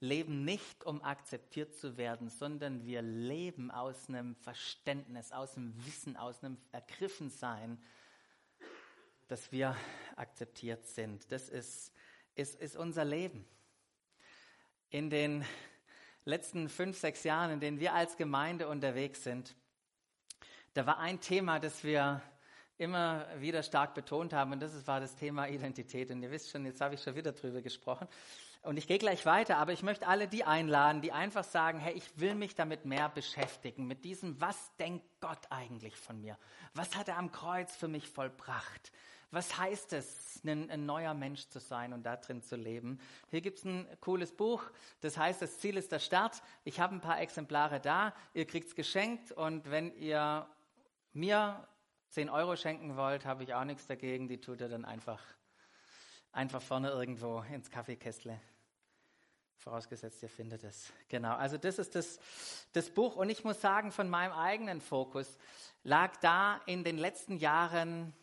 leben 0.01 0.45
nicht, 0.45 0.85
um 0.85 1.03
akzeptiert 1.03 1.75
zu 1.75 1.97
werden, 1.97 2.29
sondern 2.29 2.85
wir 2.85 3.03
leben 3.03 3.71
aus 3.71 4.09
einem 4.09 4.37
Verständnis, 4.37 5.33
aus 5.33 5.57
einem 5.57 5.75
Wissen, 5.85 6.17
aus 6.17 6.43
einem 6.43 6.57
Ergriffensein, 6.71 7.83
dass 9.29 9.53
wir 9.53 9.77
akzeptiert 10.17 10.87
sind. 10.87 11.31
Das 11.31 11.49
ist, 11.49 11.93
ist, 12.35 12.61
ist 12.61 12.77
unser 12.77 13.05
Leben. 13.05 13.47
In 14.91 15.11
den 15.11 15.45
letzten 16.25 16.69
fünf, 16.69 16.99
sechs 16.99 17.25
Jahren, 17.25 17.51
in 17.53 17.61
denen 17.61 17.79
wir 17.79 17.95
als 17.95 18.17
Gemeinde 18.17 18.69
unterwegs 18.69 19.23
sind, 19.23 19.55
da 20.75 20.87
war 20.87 20.99
ein 20.99 21.21
Thema, 21.21 21.61
das 21.61 21.85
wir 21.85 22.23
immer 22.79 23.27
wieder 23.41 23.63
stark 23.63 23.95
betont 23.95 24.33
haben, 24.33 24.53
und 24.53 24.61
das 24.61 24.87
war 24.87 25.01
das 25.01 25.17
Thema 25.17 25.49
Identität. 25.49 26.11
Und 26.11 26.23
ihr 26.23 26.31
wisst 26.31 26.51
schon, 26.51 26.65
jetzt 26.65 26.81
habe 26.81 26.95
ich 26.95 27.03
schon 27.03 27.17
wieder 27.17 27.33
drüber 27.33 27.61
gesprochen. 27.61 28.09
Und 28.63 28.77
ich 28.77 28.87
gehe 28.87 28.99
gleich 28.99 29.25
weiter, 29.25 29.57
aber 29.57 29.73
ich 29.73 29.83
möchte 29.83 30.07
alle 30.07 30.29
die 30.29 30.45
einladen, 30.45 31.01
die 31.01 31.13
einfach 31.13 31.45
sagen, 31.45 31.79
hey, 31.79 31.95
ich 31.95 32.19
will 32.19 32.35
mich 32.35 32.55
damit 32.55 32.85
mehr 32.85 33.09
beschäftigen, 33.09 33.87
mit 33.87 34.05
diesem, 34.05 34.41
was 34.41 34.57
denkt 34.77 35.05
Gott 35.21 35.41
eigentlich 35.51 35.97
von 35.97 36.21
mir? 36.21 36.39
Was 36.75 36.97
hat 36.97 37.09
er 37.09 37.19
am 37.19 37.33
Kreuz 37.33 37.75
für 37.77 37.89
mich 37.89 38.09
vollbracht? 38.09 38.93
Was 39.31 39.59
heißt 39.59 39.93
es, 39.93 40.43
ein, 40.45 40.71
ein 40.71 40.87
neuer 40.87 41.13
Mensch 41.13 41.49
zu 41.49 41.61
sein 41.61 41.93
und 41.93 42.05
da 42.05 42.17
drin 42.17 42.43
zu 42.43 42.57
leben? 42.57 42.99
Hier 43.31 43.43
gibt 43.43 43.59
es 43.59 43.65
ein 43.65 43.87
cooles 44.01 44.33
Buch, 44.33 44.63
das 45.01 45.19
heißt, 45.19 45.43
das 45.43 45.59
Ziel 45.59 45.77
ist 45.77 45.93
der 45.93 45.99
Start. 45.99 46.43
Ich 46.65 46.81
habe 46.81 46.95
ein 46.95 47.01
paar 47.01 47.21
Exemplare 47.21 47.79
da, 47.79 48.15
ihr 48.33 48.47
kriegt 48.47 48.69
es 48.69 48.75
geschenkt 48.75 49.33
und 49.33 49.71
wenn 49.71 49.95
ihr 49.97 50.49
mir 51.13 51.69
10 52.11 52.31
Euro 52.31 52.57
schenken 52.57 52.97
wollt, 52.97 53.27
habe 53.27 53.43
ich 53.43 53.53
auch 53.53 53.65
nichts 53.65 53.87
dagegen, 53.87 54.29
die 54.29 54.41
tut 54.41 54.63
ihr 54.63 54.69
dann 54.69 54.87
einfach, 54.87 55.23
einfach 56.33 56.63
vorne 56.63 56.89
irgendwo 56.89 57.45
ins 57.53 57.71
Kaffeekästle. 57.71 58.41
Vorausgesetzt, 59.59 60.23
ihr 60.23 60.31
findet 60.31 60.65
es. 60.65 60.91
Genau, 61.09 61.35
also 61.35 61.59
das 61.59 61.79
ist 61.79 61.95
das, 61.95 62.19
das 62.73 62.89
Buch. 62.89 63.17
Und 63.17 63.29
ich 63.29 63.45
muss 63.45 63.61
sagen, 63.61 63.93
von 63.93 64.09
meinem 64.09 64.33
eigenen 64.33 64.81
Fokus 64.81 65.37
lag 65.83 66.17
da 66.19 66.63
in 66.65 66.85
den 66.85 66.97
letzten 66.97 67.37
Jahren 67.37 68.15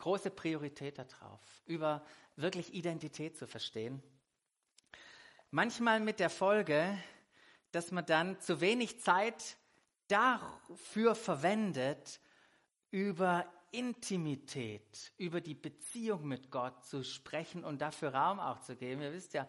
große 0.00 0.30
Priorität 0.30 0.98
darauf, 0.98 1.40
über 1.66 2.04
wirklich 2.36 2.74
Identität 2.74 3.36
zu 3.36 3.46
verstehen. 3.46 4.02
Manchmal 5.50 6.00
mit 6.00 6.18
der 6.18 6.30
Folge, 6.30 6.98
dass 7.70 7.92
man 7.92 8.06
dann 8.06 8.40
zu 8.40 8.60
wenig 8.60 9.00
Zeit 9.00 9.56
dafür 10.08 11.14
verwendet, 11.14 12.20
über 12.90 13.46
Intimität, 13.70 15.12
über 15.16 15.40
die 15.40 15.54
Beziehung 15.54 16.26
mit 16.26 16.50
Gott 16.50 16.84
zu 16.84 17.04
sprechen 17.04 17.64
und 17.64 17.80
dafür 17.80 18.14
Raum 18.14 18.40
auch 18.40 18.60
zu 18.60 18.74
geben. 18.74 19.02
Ihr 19.02 19.12
wisst 19.12 19.34
ja, 19.34 19.48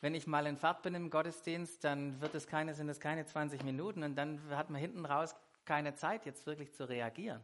wenn 0.00 0.14
ich 0.14 0.26
mal 0.26 0.46
in 0.46 0.56
Fahrt 0.56 0.82
bin 0.82 0.94
im 0.94 1.10
Gottesdienst, 1.10 1.84
dann 1.84 2.20
wird 2.20 2.34
es 2.34 2.48
keine, 2.48 2.74
sind 2.74 2.88
es 2.88 2.98
keine 2.98 3.26
20 3.26 3.62
Minuten 3.62 4.02
und 4.02 4.16
dann 4.16 4.40
hat 4.50 4.70
man 4.70 4.80
hinten 4.80 5.04
raus 5.04 5.36
keine 5.64 5.94
Zeit, 5.94 6.26
jetzt 6.26 6.46
wirklich 6.46 6.72
zu 6.72 6.88
reagieren 6.88 7.40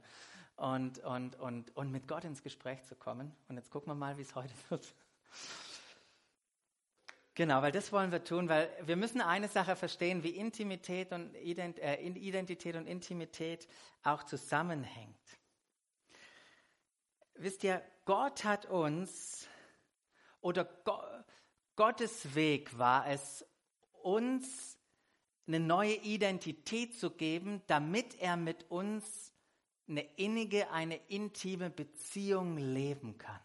und, 0.56 0.98
und, 1.00 1.36
und, 1.36 1.76
und 1.76 1.92
mit 1.92 2.08
Gott 2.08 2.24
ins 2.24 2.42
Gespräch 2.42 2.82
zu 2.84 2.94
kommen. 2.94 3.34
Und 3.48 3.56
jetzt 3.56 3.70
gucken 3.70 3.90
wir 3.90 3.94
mal, 3.94 4.16
wie 4.16 4.22
es 4.22 4.34
heute 4.34 4.54
wird. 4.70 4.94
Genau, 7.34 7.60
weil 7.60 7.72
das 7.72 7.92
wollen 7.92 8.10
wir 8.12 8.24
tun, 8.24 8.48
weil 8.48 8.70
wir 8.86 8.96
müssen 8.96 9.20
eine 9.20 9.48
Sache 9.48 9.76
verstehen, 9.76 10.22
wie 10.22 10.30
Intimität 10.30 11.12
und 11.12 11.34
Ident 11.36 11.78
äh, 11.80 12.00
Identität 12.00 12.76
und 12.76 12.86
Intimität 12.86 13.68
auch 14.02 14.22
zusammenhängt. 14.22 15.14
Wisst 17.34 17.62
ihr, 17.62 17.82
Gott 18.06 18.44
hat 18.44 18.64
uns 18.64 19.46
oder 20.40 20.64
Go 20.64 20.98
Gottes 21.76 22.34
Weg 22.34 22.78
war 22.78 23.06
es, 23.06 23.44
uns 24.02 24.78
eine 25.46 25.60
neue 25.60 25.96
Identität 25.96 26.98
zu 26.98 27.10
geben, 27.10 27.60
damit 27.66 28.18
er 28.18 28.38
mit 28.38 28.70
uns 28.70 29.34
eine 29.88 30.02
innige, 30.16 30.70
eine 30.70 30.96
intime 31.08 31.70
Beziehung 31.70 32.58
leben 32.58 33.18
kann. 33.18 33.40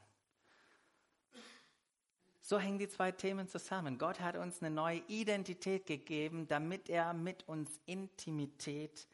So 2.42 2.60
hängen 2.60 2.80
die 2.80 2.90
zwei 2.90 3.12
Themen 3.12 3.48
zusammen. 3.48 3.98
Gott 3.98 4.20
hat 4.20 4.36
uns 4.36 4.62
eine 4.62 4.72
neue 4.72 5.02
Identität 5.08 5.86
gegeben, 5.86 6.48
damit 6.48 6.90
er 6.90 7.14
mit 7.14 7.48
uns 7.48 7.80
Intimität 7.86 9.08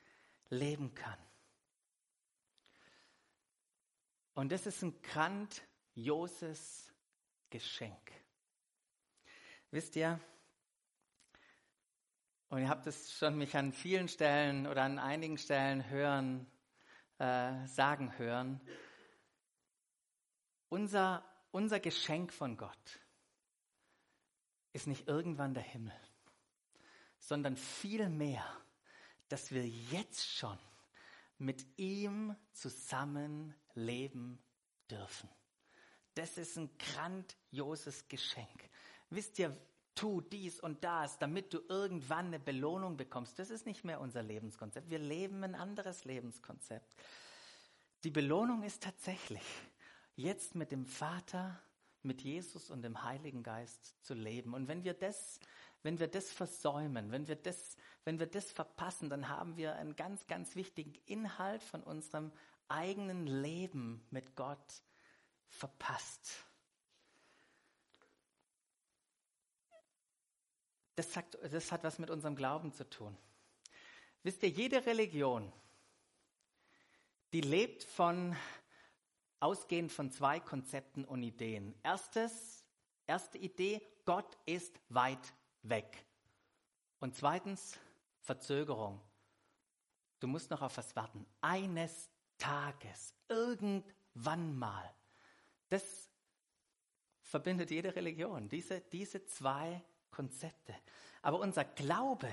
leben 0.50 0.96
kann. 0.96 1.20
Und 4.34 4.52
das 4.52 4.66
ist 4.66 4.82
ein 4.82 5.00
grandioses 5.02 6.92
Geschenk. 7.50 8.12
Wisst 9.72 9.96
ihr, 9.96 10.20
und 12.50 12.62
ihr 12.62 12.70
habt 12.70 12.88
es 12.88 13.14
schon 13.14 13.38
mich 13.38 13.56
an 13.58 13.74
vielen 13.74 14.08
Stellen 14.08 14.68
oder 14.68 14.84
an 14.84 15.00
einigen 15.00 15.38
Stellen 15.38 15.90
hören, 15.90 16.48
äh, 17.20 17.66
sagen 17.66 18.18
hören, 18.18 18.62
unser, 20.70 21.24
unser 21.52 21.80
Geschenk 21.80 22.34
von 22.34 22.58
Gott 22.58 23.00
ist 24.74 24.88
nicht 24.88 25.08
irgendwann 25.08 25.54
der 25.54 25.64
Himmel, 25.64 26.00
sondern 27.20 27.56
vielmehr, 27.56 28.46
dass 29.30 29.52
wir 29.52 29.68
jetzt 29.68 30.28
schon 30.28 30.60
mit 31.38 31.66
ihm 31.78 32.36
zusammen 32.52 33.56
leben 33.74 34.40
dürfen. 34.90 35.30
Das 36.16 36.38
ist 36.38 36.58
ein 36.58 36.70
grandioses 36.78 38.08
Geschenk. 38.08 38.70
Wisst 39.10 39.40
ihr, 39.40 39.56
tu 39.98 40.22
dies 40.22 40.60
und 40.60 40.84
das, 40.84 41.18
damit 41.18 41.54
du 41.54 41.60
irgendwann 41.68 42.27
eine 42.27 42.39
Belohnung 42.39 42.96
bekommst. 42.96 43.39
Das 43.39 43.50
ist 43.50 43.66
nicht 43.66 43.84
mehr 43.84 44.00
unser 44.00 44.24
Lebenskonzept. 44.24 44.89
Wir 44.89 45.00
leben 45.00 45.44
ein 45.44 45.56
anderes 45.56 46.06
Lebenskonzept. 46.06 46.96
Die 48.04 48.12
Belohnung 48.12 48.63
ist 48.63 48.84
tatsächlich, 48.84 49.44
jetzt 50.16 50.56
mit 50.56 50.72
dem 50.72 50.86
Vater 50.86 51.60
mit 52.04 52.22
Jesus 52.22 52.70
und 52.70 52.84
dem 52.84 53.04
Heiligen 53.04 53.44
Geist 53.44 53.96
zu 54.04 54.13
leben. 54.13 54.54
Und 54.54 54.68
wenn 54.68 54.84
wir 54.84 54.94
das, 54.94 55.39
wenn 55.84 56.00
wir 56.00 56.08
das 56.08 56.32
versäumen, 56.32 57.12
wenn 57.12 57.27
wir 57.27 57.36
das, 57.36 57.75
wenn 58.06 58.20
wir 58.20 58.27
das 58.27 58.51
verpassen, 58.51 59.10
dann 59.10 59.27
haben 59.27 59.58
wir 59.58 59.75
einen 59.75 59.96
ganz, 59.96 60.25
ganz 60.27 60.56
wichtigen 60.56 60.94
Inhalt 61.06 61.63
von 61.63 61.84
unserem 61.84 62.32
eigenen 62.70 63.27
Leben 63.27 64.06
mit 64.12 64.36
Gott 64.36 64.84
verpasst. 65.48 66.47
Das, 70.98 71.13
sagt, 71.13 71.38
das 71.51 71.72
hat 71.72 71.84
was 71.84 72.00
mit 72.00 72.10
unserem 72.10 72.36
Glauben 72.36 72.74
zu 72.74 72.89
tun. 72.89 73.16
Wisst 74.24 74.42
ihr, 74.42 74.50
jede 74.50 74.84
Religion, 74.84 75.54
die 77.34 77.42
lebt 77.42 77.84
von, 77.84 78.36
ausgehend 79.39 79.92
von 79.92 80.10
zwei 80.10 80.39
Konzepten 80.39 81.06
und 81.06 81.22
Ideen. 81.22 81.75
Erstes, 81.84 82.66
erste 83.06 83.38
Idee, 83.38 83.80
Gott 84.06 84.39
ist 84.48 84.80
weit 84.89 85.36
weg. 85.62 86.04
Und 87.00 87.16
zweitens, 87.16 87.77
Verzögerung. 88.22 89.00
Du 90.20 90.25
musst 90.27 90.50
noch 90.50 90.63
auf 90.63 90.77
was 90.77 90.96
warten. 90.96 91.27
Eines 91.42 92.10
Tages, 92.39 93.13
irgendwann 93.30 94.58
mal. 94.58 94.92
Das 95.70 96.10
verbindet 97.22 97.70
jede 97.70 97.96
Religion, 97.96 98.50
diese, 98.50 98.82
diese 98.82 99.24
zwei 99.27 99.84
Konzepte. 100.12 100.76
Aber 101.22 101.40
unser 101.40 101.64
Glaube 101.64 102.30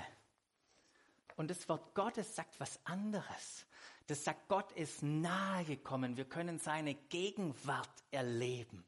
und 1.36 1.50
das 1.50 1.68
Wort 1.68 1.94
Gottes 1.94 2.34
sagt 2.34 2.58
was 2.60 2.78
anderes. 2.84 3.66
Das 4.06 4.22
sagt, 4.22 4.48
Gott 4.48 4.70
ist 4.72 5.02
nahe 5.02 5.64
gekommen. 5.64 6.16
Wir 6.16 6.26
können 6.26 6.58
seine 6.58 6.94
Gegenwart 6.94 8.04
erleben. 8.10 8.84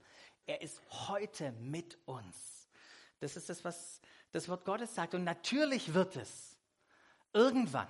Er 0.47 0.63
ist 0.63 0.81
heute 1.09 1.53
mit 1.53 1.99
uns. 2.05 2.69
Das 3.21 3.37
ist 3.37 3.49
das, 3.49 3.65
was 3.65 4.01
das 4.33 4.49
Wort 4.49 4.65
Gottes 4.65 4.95
sagt. 4.95 5.15
Und 5.15 5.25
natürlich 5.25 5.95
wird 5.95 6.17
es 6.17 6.57
irgendwann 7.33 7.89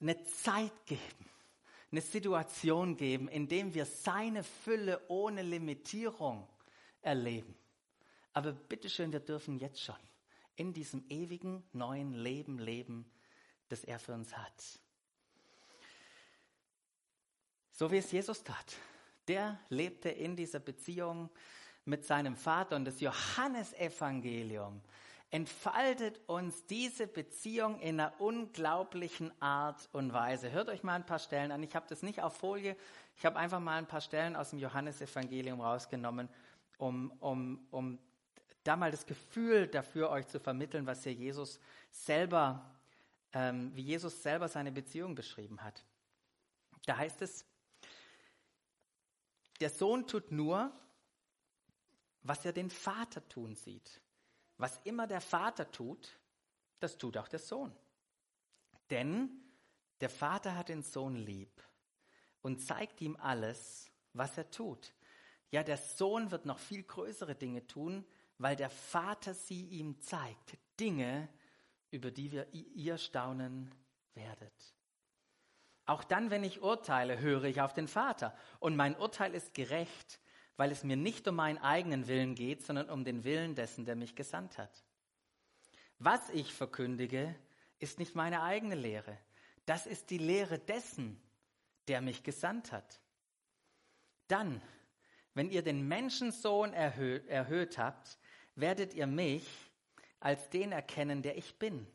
eine 0.00 0.22
Zeit 0.24 0.86
geben, 0.86 1.30
eine 1.90 2.02
Situation 2.02 2.96
geben, 2.96 3.28
in 3.28 3.48
dem 3.48 3.72
wir 3.72 3.86
seine 3.86 4.44
Fülle 4.44 5.00
ohne 5.08 5.42
Limitierung 5.42 6.46
erleben. 7.00 7.56
Aber 8.34 8.52
bitteschön, 8.52 9.12
wir 9.12 9.20
dürfen 9.20 9.58
jetzt 9.58 9.80
schon 9.80 9.96
in 10.56 10.72
diesem 10.72 11.04
ewigen 11.08 11.62
neuen 11.72 12.12
Leben 12.12 12.58
leben, 12.58 13.10
das 13.68 13.84
er 13.84 13.98
für 13.98 14.12
uns 14.12 14.36
hat. 14.36 14.80
So 17.70 17.90
wie 17.90 17.98
es 17.98 18.12
Jesus 18.12 18.42
tat. 18.42 18.76
Der 19.26 19.58
lebte 19.68 20.10
in 20.10 20.36
dieser 20.36 20.60
Beziehung 20.60 21.30
mit 21.84 22.04
seinem 22.04 22.36
Vater 22.36 22.76
und 22.76 22.84
das 22.84 23.00
Johannesevangelium 23.00 24.82
entfaltet 25.30 26.20
uns 26.28 26.66
diese 26.66 27.06
Beziehung 27.06 27.80
in 27.80 27.98
einer 27.98 28.20
unglaublichen 28.20 29.32
Art 29.40 29.88
und 29.92 30.12
Weise. 30.12 30.52
Hört 30.52 30.68
euch 30.68 30.82
mal 30.82 30.94
ein 30.94 31.06
paar 31.06 31.18
Stellen 31.18 31.50
an. 31.50 31.62
Ich 31.62 31.74
habe 31.74 31.86
das 31.88 32.02
nicht 32.02 32.22
auf 32.22 32.36
Folie. 32.36 32.76
Ich 33.16 33.26
habe 33.26 33.36
einfach 33.36 33.58
mal 33.58 33.78
ein 33.78 33.86
paar 33.88 34.00
Stellen 34.00 34.36
aus 34.36 34.50
dem 34.50 34.60
Johannesevangelium 34.60 35.60
rausgenommen, 35.60 36.28
um, 36.78 37.10
um, 37.20 37.66
um 37.70 37.98
da 38.64 38.76
mal 38.76 38.90
das 38.90 39.06
Gefühl 39.06 39.68
dafür 39.68 40.10
euch 40.10 40.26
zu 40.26 40.40
vermitteln, 40.40 40.86
was 40.86 41.04
hier 41.04 41.12
Jesus 41.12 41.60
selber, 41.90 42.74
ähm, 43.32 43.74
wie 43.74 43.82
Jesus 43.82 44.22
selber 44.22 44.48
seine 44.48 44.72
Beziehung 44.72 45.14
beschrieben 45.14 45.62
hat. 45.62 45.84
Da 46.86 46.96
heißt 46.96 47.22
es, 47.22 47.44
der 49.60 49.70
Sohn 49.70 50.06
tut 50.06 50.32
nur, 50.32 50.72
was 52.22 52.44
er 52.44 52.52
den 52.52 52.70
Vater 52.70 53.26
tun 53.28 53.54
sieht. 53.54 54.00
Was 54.56 54.80
immer 54.84 55.06
der 55.06 55.20
Vater 55.20 55.70
tut, 55.70 56.18
das 56.80 56.96
tut 56.96 57.16
auch 57.16 57.28
der 57.28 57.38
Sohn. 57.38 57.74
Denn 58.90 59.30
der 60.00 60.10
Vater 60.10 60.56
hat 60.56 60.68
den 60.68 60.82
Sohn 60.82 61.16
lieb 61.16 61.62
und 62.42 62.60
zeigt 62.60 63.00
ihm 63.00 63.16
alles, 63.16 63.90
was 64.12 64.36
er 64.38 64.50
tut. 64.50 64.92
Ja, 65.50 65.62
der 65.62 65.76
Sohn 65.76 66.30
wird 66.30 66.46
noch 66.46 66.58
viel 66.58 66.82
größere 66.82 67.34
Dinge 67.34 67.66
tun, 67.66 68.04
weil 68.44 68.56
der 68.56 68.68
Vater 68.68 69.32
sie 69.32 69.64
ihm 69.68 69.98
zeigt. 70.02 70.58
Dinge, 70.78 71.30
über 71.90 72.10
die 72.10 72.30
wir 72.30 72.46
ihr 72.52 72.98
staunen 72.98 73.74
werdet. 74.12 74.74
Auch 75.86 76.04
dann, 76.04 76.28
wenn 76.28 76.44
ich 76.44 76.60
urteile, 76.60 77.20
höre 77.20 77.44
ich 77.44 77.62
auf 77.62 77.72
den 77.72 77.88
Vater. 77.88 78.36
Und 78.60 78.76
mein 78.76 78.98
Urteil 78.98 79.34
ist 79.34 79.54
gerecht, 79.54 80.20
weil 80.58 80.70
es 80.70 80.84
mir 80.84 80.98
nicht 80.98 81.26
um 81.26 81.36
meinen 81.36 81.56
eigenen 81.56 82.06
Willen 82.06 82.34
geht, 82.34 82.62
sondern 82.66 82.90
um 82.90 83.02
den 83.02 83.24
Willen 83.24 83.54
dessen, 83.54 83.86
der 83.86 83.96
mich 83.96 84.14
gesandt 84.14 84.58
hat. 84.58 84.84
Was 85.98 86.28
ich 86.28 86.52
verkündige, 86.52 87.34
ist 87.78 87.98
nicht 87.98 88.14
meine 88.14 88.42
eigene 88.42 88.74
Lehre. 88.74 89.16
Das 89.64 89.86
ist 89.86 90.10
die 90.10 90.18
Lehre 90.18 90.58
dessen, 90.58 91.18
der 91.88 92.02
mich 92.02 92.22
gesandt 92.22 92.72
hat. 92.72 93.00
Dann, 94.28 94.60
wenn 95.32 95.48
ihr 95.48 95.62
den 95.62 95.88
Menschensohn 95.88 96.74
erhöht, 96.74 97.26
erhöht 97.26 97.78
habt, 97.78 98.18
werdet 98.54 98.94
ihr 98.94 99.06
mich 99.06 99.46
als 100.20 100.48
den 100.50 100.72
erkennen, 100.72 101.22
der 101.22 101.36
ich 101.36 101.58
bin. 101.58 101.86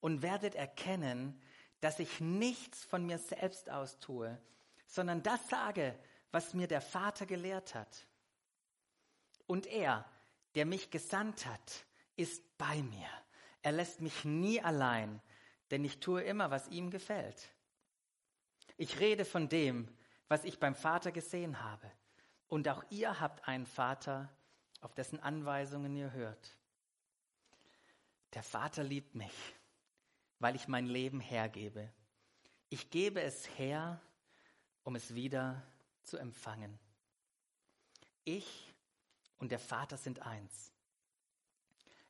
Und 0.00 0.22
werdet 0.22 0.54
erkennen, 0.54 1.40
dass 1.80 1.98
ich 1.98 2.20
nichts 2.20 2.84
von 2.84 3.06
mir 3.06 3.18
selbst 3.18 3.70
aus 3.70 3.98
tue, 3.98 4.38
sondern 4.86 5.22
das 5.22 5.48
sage, 5.48 5.98
was 6.30 6.54
mir 6.54 6.66
der 6.66 6.80
Vater 6.80 7.26
gelehrt 7.26 7.74
hat. 7.74 8.06
Und 9.46 9.66
er, 9.66 10.04
der 10.54 10.66
mich 10.66 10.90
gesandt 10.90 11.46
hat, 11.46 11.86
ist 12.16 12.42
bei 12.58 12.82
mir. 12.82 13.08
Er 13.62 13.72
lässt 13.72 14.00
mich 14.00 14.24
nie 14.24 14.60
allein, 14.60 15.20
denn 15.70 15.84
ich 15.84 16.00
tue 16.00 16.22
immer, 16.22 16.50
was 16.50 16.68
ihm 16.68 16.90
gefällt. 16.90 17.48
Ich 18.76 19.00
rede 19.00 19.24
von 19.24 19.48
dem, 19.48 19.88
was 20.28 20.44
ich 20.44 20.60
beim 20.60 20.74
Vater 20.74 21.10
gesehen 21.12 21.62
habe. 21.62 21.90
Und 22.48 22.68
auch 22.68 22.84
ihr 22.90 23.20
habt 23.20 23.46
einen 23.48 23.66
Vater, 23.66 24.30
auf 24.80 24.94
dessen 24.94 25.20
Anweisungen 25.20 25.96
ihr 25.96 26.12
hört. 26.12 26.56
Der 28.34 28.42
Vater 28.42 28.84
liebt 28.84 29.14
mich, 29.14 29.32
weil 30.38 30.54
ich 30.54 30.68
mein 30.68 30.86
Leben 30.86 31.20
hergebe. 31.20 31.92
Ich 32.68 32.90
gebe 32.90 33.22
es 33.22 33.48
her, 33.58 34.00
um 34.84 34.94
es 34.94 35.14
wieder 35.14 35.62
zu 36.04 36.18
empfangen. 36.18 36.78
Ich 38.24 38.74
und 39.38 39.50
der 39.50 39.58
Vater 39.58 39.96
sind 39.96 40.20
eins. 40.20 40.72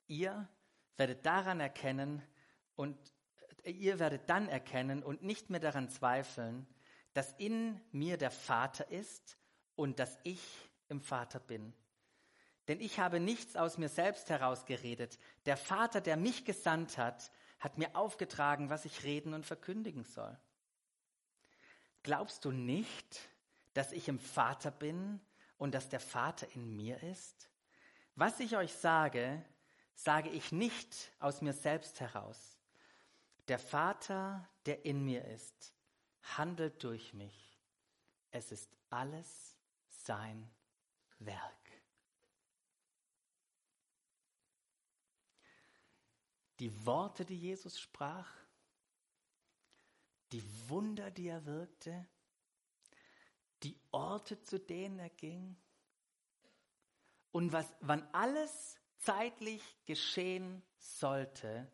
Ihr 0.09 0.49
werdet 0.97 1.25
daran 1.25 1.61
erkennen 1.61 2.23
und 2.75 2.97
ihr 3.65 3.99
werdet 3.99 4.29
dann 4.29 4.49
erkennen 4.49 5.03
und 5.03 5.23
nicht 5.23 5.51
mehr 5.51 5.61
daran 5.61 5.89
zweifeln, 5.91 6.67
dass 7.15 7.33
in 7.35 7.81
mir 7.93 8.17
der 8.17 8.31
Vater 8.31 8.91
ist 8.91 9.39
und 9.77 9.99
dass 9.99 10.19
ich 10.25 10.41
im 10.89 11.01
Vater 11.01 11.41
bin. 11.41 11.73
Denn 12.69 12.81
ich 12.81 13.01
habe 13.01 13.19
nichts 13.19 13.57
aus 13.57 13.79
mir 13.79 13.89
selbst 13.89 14.29
herausgeredet. 14.29 15.19
Der 15.47 15.57
Vater, 15.57 16.03
der 16.03 16.17
mich 16.17 16.45
gesandt 16.45 16.99
hat, 16.99 17.33
hat 17.59 17.79
mir 17.79 17.97
aufgetragen, 17.97 18.69
was 18.71 18.85
ich 18.85 19.03
reden 19.05 19.35
und 19.35 19.47
verkündigen 19.47 20.05
soll. 20.05 20.39
Glaubst 22.03 22.45
du 22.45 22.53
nicht, 22.53 23.21
dass 23.75 23.93
ich 23.93 24.09
im 24.09 24.19
Vater 24.19 24.71
bin 24.71 25.21
und 25.57 25.75
dass 25.75 25.89
der 25.89 26.01
Vater 26.01 26.47
in 26.55 26.77
mir 26.77 27.03
ist? 27.03 27.49
Was 28.15 28.39
ich 28.39 28.57
euch 28.57 28.75
sage, 28.75 29.45
sage 29.95 30.29
ich 30.29 30.53
nicht 30.53 31.11
aus 31.19 31.41
mir 31.41 31.55
selbst 31.55 32.01
heraus. 32.01 32.59
Der 33.49 33.59
Vater, 33.59 34.47
der 34.67 34.85
in 34.85 35.05
mir 35.05 35.25
ist, 35.25 35.73
handelt 36.37 36.85
durch 36.85 37.15
mich. 37.15 37.59
Es 38.31 38.53
ist 38.53 38.71
alles 38.91 39.57
sein 39.87 40.51
Werk. 41.19 41.68
Die 46.61 46.87
Worte, 46.87 47.25
die 47.25 47.39
Jesus 47.39 47.79
sprach, 47.79 48.29
die 50.33 50.43
Wunder, 50.69 51.11
die 51.11 51.29
er 51.29 51.45
wirkte, 51.47 52.07
die 53.63 53.79
Orte, 53.91 54.41
zu 54.43 54.59
denen 54.59 54.99
er 54.99 55.11
ging 55.11 55.57
und 57.33 57.53
was, 57.53 57.67
wann 57.81 58.07
alles 58.13 58.77
zeitlich 58.99 59.63
geschehen 59.87 60.63
sollte, 60.79 61.71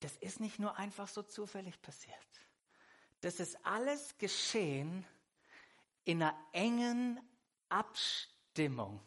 das 0.00 0.16
ist 0.18 0.40
nicht 0.40 0.58
nur 0.58 0.76
einfach 0.76 1.08
so 1.08 1.22
zufällig 1.22 1.80
passiert. 1.80 2.16
Das 3.22 3.40
ist 3.40 3.56
alles 3.64 4.18
geschehen 4.18 5.06
in 6.04 6.22
einer 6.22 6.38
engen 6.52 7.18
Abstimmung 7.70 9.00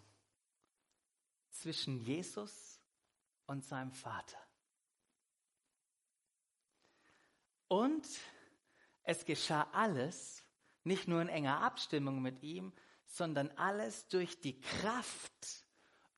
zwischen 1.52 2.00
Jesus 2.00 2.67
und 3.48 3.66
seinem 3.66 3.92
Vater. 3.92 4.38
Und 7.68 8.08
es 9.04 9.26
geschah 9.26 9.68
alles 9.72 10.44
nicht 10.84 11.08
nur 11.08 11.22
in 11.22 11.30
enger 11.30 11.62
Abstimmung 11.62 12.22
mit 12.22 12.44
ihm, 12.44 12.72
sondern 13.06 13.50
alles 13.52 14.08
durch 14.08 14.40
die 14.40 14.60
Kraft 14.62 15.66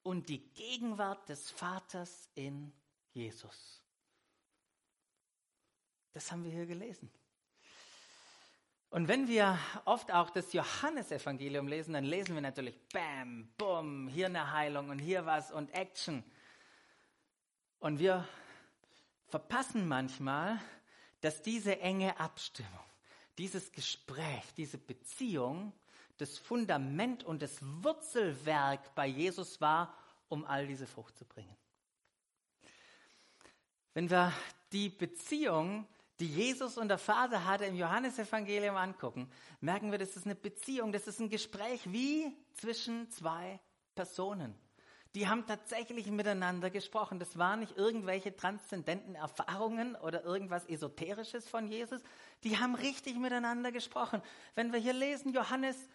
und 0.03 0.29
die 0.29 0.51
Gegenwart 0.53 1.27
des 1.29 1.49
Vaters 1.49 2.29
in 2.35 2.73
Jesus. 3.11 3.83
Das 6.11 6.31
haben 6.31 6.43
wir 6.43 6.51
hier 6.51 6.65
gelesen. 6.65 7.11
Und 8.89 9.07
wenn 9.07 9.27
wir 9.27 9.59
oft 9.85 10.11
auch 10.11 10.31
das 10.31 10.51
Johannesevangelium 10.51 11.67
lesen, 11.67 11.93
dann 11.93 12.05
lesen 12.05 12.33
wir 12.33 12.41
natürlich 12.41 12.75
Bam, 12.89 13.53
Bumm, 13.55 14.07
hier 14.07 14.25
eine 14.25 14.51
Heilung 14.51 14.89
und 14.89 14.97
hier 14.97 15.27
was 15.27 15.51
und 15.51 15.69
Action. 15.75 16.23
Und 17.79 17.99
wir 17.99 18.27
verpassen 19.27 19.87
manchmal, 19.87 20.59
dass 21.21 21.41
diese 21.41 21.79
enge 21.79 22.19
Abstimmung, 22.19 22.83
dieses 23.37 23.71
Gespräch, 23.71 24.43
diese 24.57 24.77
Beziehung 24.77 25.73
das 26.17 26.37
Fundament 26.37 27.23
und 27.23 27.41
das 27.41 27.59
Wurzelwerk 27.61 28.93
bei 28.93 29.07
Jesus 29.07 29.61
war, 29.61 29.95
um 30.27 30.43
all 30.45 30.67
diese 30.67 30.85
Frucht 30.85 31.17
zu 31.17 31.25
bringen. 31.25 31.55
Wenn 33.93 34.09
wir 34.09 34.33
die 34.71 34.89
Beziehung 34.89 35.87
die 36.19 36.27
Jesus 36.27 36.77
und 36.77 36.89
der 36.89 36.97
Vater 36.97 37.45
hatte 37.45 37.65
im 37.65 37.75
Johannesevangelium 37.75 38.75
angucken, 38.75 39.31
merken 39.61 39.89
wir, 39.91 39.97
das 39.97 40.17
ist 40.17 40.25
eine 40.25 40.35
Beziehung, 40.35 40.91
das 40.91 41.07
ist 41.07 41.19
ein 41.21 41.29
Gespräch 41.29 41.81
wie 41.91 42.35
zwischen 42.55 43.09
zwei 43.09 43.59
Personen. 43.95 44.53
Die 45.15 45.27
haben 45.27 45.47
tatsächlich 45.47 46.07
miteinander 46.11 46.69
gesprochen. 46.69 47.17
Das 47.17 47.37
waren 47.37 47.61
nicht 47.61 47.75
irgendwelche 47.77 48.35
transzendenten 48.35 49.15
Erfahrungen 49.15 49.95
oder 49.95 50.23
irgendwas 50.23 50.65
Esoterisches 50.67 51.47
von 51.47 51.67
Jesus. 51.67 52.01
Die 52.43 52.57
haben 52.57 52.75
richtig 52.75 53.17
miteinander 53.17 53.71
gesprochen. 53.71 54.21
Wenn 54.55 54.71
wir 54.71 54.79
hier 54.79 54.93
lesen, 54.93 55.33
Johannes 55.33 55.89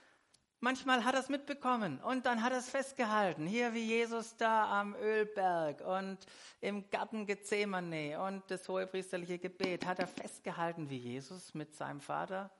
Manchmal 0.64 1.04
hat 1.04 1.12
er 1.12 1.20
es 1.20 1.28
mitbekommen 1.28 2.00
und 2.00 2.24
dann 2.24 2.42
hat 2.42 2.52
er 2.52 2.58
es 2.60 2.70
festgehalten. 2.70 3.46
Hier 3.46 3.74
wie 3.74 3.84
Jesus 3.84 4.34
da 4.38 4.80
am 4.80 4.94
Ölberg 4.94 5.82
und 5.82 6.16
im 6.62 6.88
Garten 6.88 7.26
Gethsemane 7.26 8.18
und 8.18 8.50
das 8.50 8.66
hohepriesterliche 8.66 9.38
Gebet 9.38 9.84
hat 9.84 9.98
er 9.98 10.06
festgehalten, 10.06 10.88
wie 10.88 10.96
Jesus 10.96 11.52
mit 11.52 11.74
seinem 11.74 12.00
Vater 12.00 12.50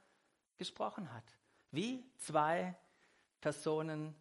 gesprochen 0.59 1.11
hat. 1.15 1.25
Wie 1.71 2.05
zwei 2.19 2.77
Personen 3.41 4.15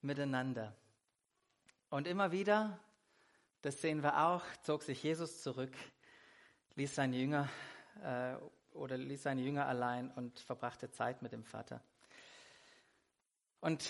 miteinander. 0.00 0.72
Und 1.88 2.08
immer 2.08 2.32
wieder, 2.32 2.80
das 3.62 3.80
sehen 3.80 4.02
wir 4.02 4.26
auch, 4.26 4.42
zog 4.62 4.82
sich 4.82 5.04
Jesus 5.04 5.42
zurück, 5.42 5.72
ließ 6.74 6.96
seine 6.96 7.16
Jünger 7.16 7.48
äh, 8.02 8.34
oder 8.74 8.98
ließ 8.98 9.22
seine 9.22 9.42
Jünger 9.42 9.66
allein 9.66 10.10
und 10.10 10.40
verbrachte 10.40 10.90
Zeit 10.90 11.22
mit 11.22 11.32
dem 11.32 11.44
Vater. 11.44 11.80
Und 13.60 13.88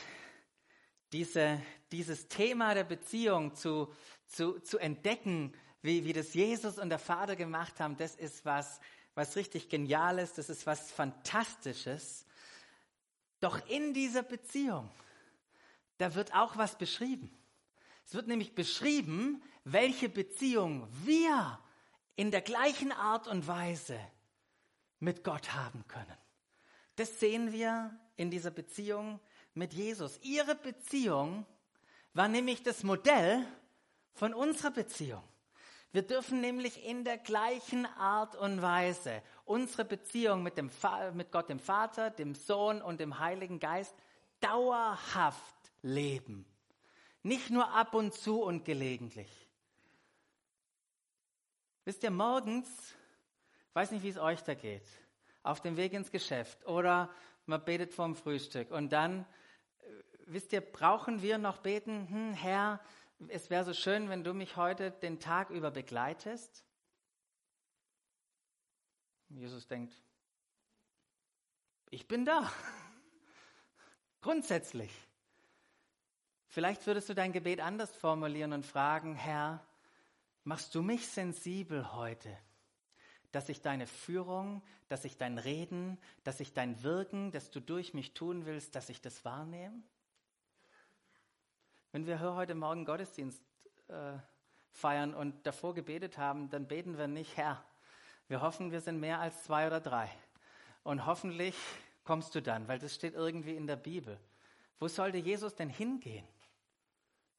diese, 1.13 1.59
dieses 1.91 2.29
Thema 2.29 2.75
der 2.75 2.85
Beziehung 2.85 3.55
zu, 3.55 3.91
zu, 4.27 4.61
zu 4.61 4.77
entdecken, 4.79 5.55
wie, 5.81 6.05
wie 6.05 6.13
das 6.13 6.35
Jesus 6.35 6.79
und 6.79 6.91
der 6.91 6.99
Vater 6.99 7.35
gemacht 7.35 7.81
haben, 7.81 7.97
das 7.97 8.15
ist 8.15 8.45
was, 8.45 8.79
was 9.15 9.37
richtig 9.37 9.71
Geniales, 9.71 10.35
das 10.35 10.51
ist 10.51 10.67
was 10.67 10.93
Fantastisches. 10.93 12.27
Doch 13.41 13.67
in 13.69 13.95
dieser 13.95 14.23
Beziehung, 14.23 14.91
da 15.97 16.15
wird 16.15 16.35
auch 16.35 16.59
was 16.59 16.77
beschrieben. 16.77 17.35
Es 18.07 18.15
wird 18.15 18.29
nämlich 18.29 18.55
beschrieben, 18.55 19.43
welche 19.65 20.09
Beziehung 20.09 20.87
wir 21.05 21.59
in 22.15 22.31
der 22.31 22.41
gleichen 22.41 22.93
Art 22.93 23.27
und 23.27 23.49
Weise 23.49 23.99
mit 25.01 25.25
Gott 25.25 25.55
haben 25.55 25.85
können. 25.89 26.17
Das 26.95 27.19
sehen 27.19 27.53
wir 27.53 27.99
in 28.15 28.31
dieser 28.31 28.53
Beziehung 28.53 29.19
mit 29.55 29.75
Jesus. 29.75 30.21
Ihre 30.23 30.55
Beziehung 30.55 31.45
war 32.15 32.29
nämlich 32.29 32.63
das 32.63 32.85
Modell 32.85 33.45
von 34.13 34.35
unserer 34.35 34.71
Beziehung. 34.71 35.25
Wir 35.91 36.03
dürfen 36.03 36.41
nämlich 36.41 36.85
in 36.85 37.03
der 37.03 37.19
gleichen 37.19 37.87
Art 37.87 38.37
und 38.37 38.63
Weise 38.63 39.21
unsere 39.45 39.85
Beziehung 39.85 40.45
mit, 40.45 40.59
dem, 40.59 40.71
mit 41.15 41.33
Gott 41.33 41.49
dem 41.49 41.59
Vater, 41.59 42.11
dem 42.11 42.37
Sohn 42.37 42.81
und 42.81 43.01
dem 43.01 43.19
Heiligen 43.19 43.59
Geist 43.59 43.95
dauerhaft 44.41 45.73
leben. 45.83 46.47
Nicht 47.27 47.51
nur 47.51 47.73
ab 47.73 47.93
und 47.95 48.15
zu 48.15 48.41
und 48.41 48.65
gelegentlich. 48.65 49.29
Wisst 51.85 52.05
ihr, 52.05 52.13
morgens, 52.13 52.95
weiß 53.73 53.91
nicht, 53.91 54.05
wie 54.05 54.11
es 54.11 54.17
euch 54.17 54.45
da 54.45 54.55
geht, 54.55 54.87
auf 55.43 55.61
dem 55.61 55.77
Weg 55.77 55.93
ins 55.93 56.13
Geschäft 56.13 56.65
oder 56.69 57.13
man 57.45 57.65
betet 57.65 57.93
vorm 57.93 58.15
Frühstück 58.15 58.71
und 58.71 58.91
dann 58.91 59.27
wisst 60.27 60.53
ihr, 60.53 60.61
brauchen 60.61 61.21
wir 61.21 61.39
noch 61.39 61.59
beten, 61.59 62.09
hm, 62.09 62.33
Herr, 62.35 62.81
es 63.27 63.51
wäre 63.51 63.65
so 63.65 63.75
schön, 63.75 64.09
wenn 64.09 64.23
du 64.23 64.33
mich 64.33 64.57
heute 64.57 64.93
den 64.93 65.19
Tag 65.19 65.51
über 65.51 65.73
begleitest? 65.73 66.65
Jesus 69.31 69.67
denkt, 69.67 70.01
ich 71.91 72.07
bin 72.07 72.25
da. 72.25 72.53
Grundsätzlich. 74.21 75.06
Vielleicht 76.57 76.87
würdest 76.87 77.11
du 77.11 77.15
dein 77.15 77.35
Gebet 77.35 77.61
anders 77.61 77.95
formulieren 77.95 78.55
und 78.55 78.65
fragen, 78.65 79.15
Herr, 79.15 79.63
machst 80.43 80.75
du 80.75 80.81
mich 80.81 81.07
sensibel 81.07 81.93
heute, 81.93 82.35
dass 83.31 83.51
ich 83.51 83.61
deine 83.61 83.87
Führung, 83.87 84.63
dass 84.89 85.05
ich 85.05 85.19
dein 85.19 85.37
Reden, 85.37 85.99
dass 86.25 86.41
ich 86.41 86.55
dein 86.55 86.83
Wirken, 86.83 87.31
das 87.31 87.51
du 87.51 87.61
durch 87.61 87.93
mich 87.93 88.15
tun 88.15 88.47
willst, 88.47 88.75
dass 88.75 88.89
ich 88.89 89.03
das 89.03 89.23
wahrnehme? 89.23 89.83
Wenn 91.93 92.07
wir 92.07 92.21
heute 92.21 92.55
Morgen 92.55 92.87
Gottesdienst 92.87 93.43
äh, 93.89 94.15
feiern 94.71 95.13
und 95.13 95.47
davor 95.47 95.75
gebetet 95.75 96.17
haben, 96.17 96.49
dann 96.49 96.67
beten 96.67 96.97
wir 96.97 97.07
nicht, 97.07 97.37
Herr, 97.37 97.63
wir 98.29 98.41
hoffen, 98.41 98.73
wir 98.73 98.81
sind 98.81 98.99
mehr 98.99 99.21
als 99.21 99.45
zwei 99.45 99.67
oder 99.67 99.81
drei. 99.81 100.11
Und 100.85 101.05
hoffentlich 101.05 101.55
kommst 102.05 102.35
du 102.35 102.41
dann, 102.41 102.67
weil 102.67 102.79
das 102.79 102.95
steht 102.95 103.13
irgendwie 103.13 103.55
in 103.55 103.67
der 103.67 103.77
Bibel. 103.77 104.19
Wo 104.79 104.89
sollte 104.89 105.19
Jesus 105.19 105.55
denn 105.55 105.69
hingehen? 105.69 106.27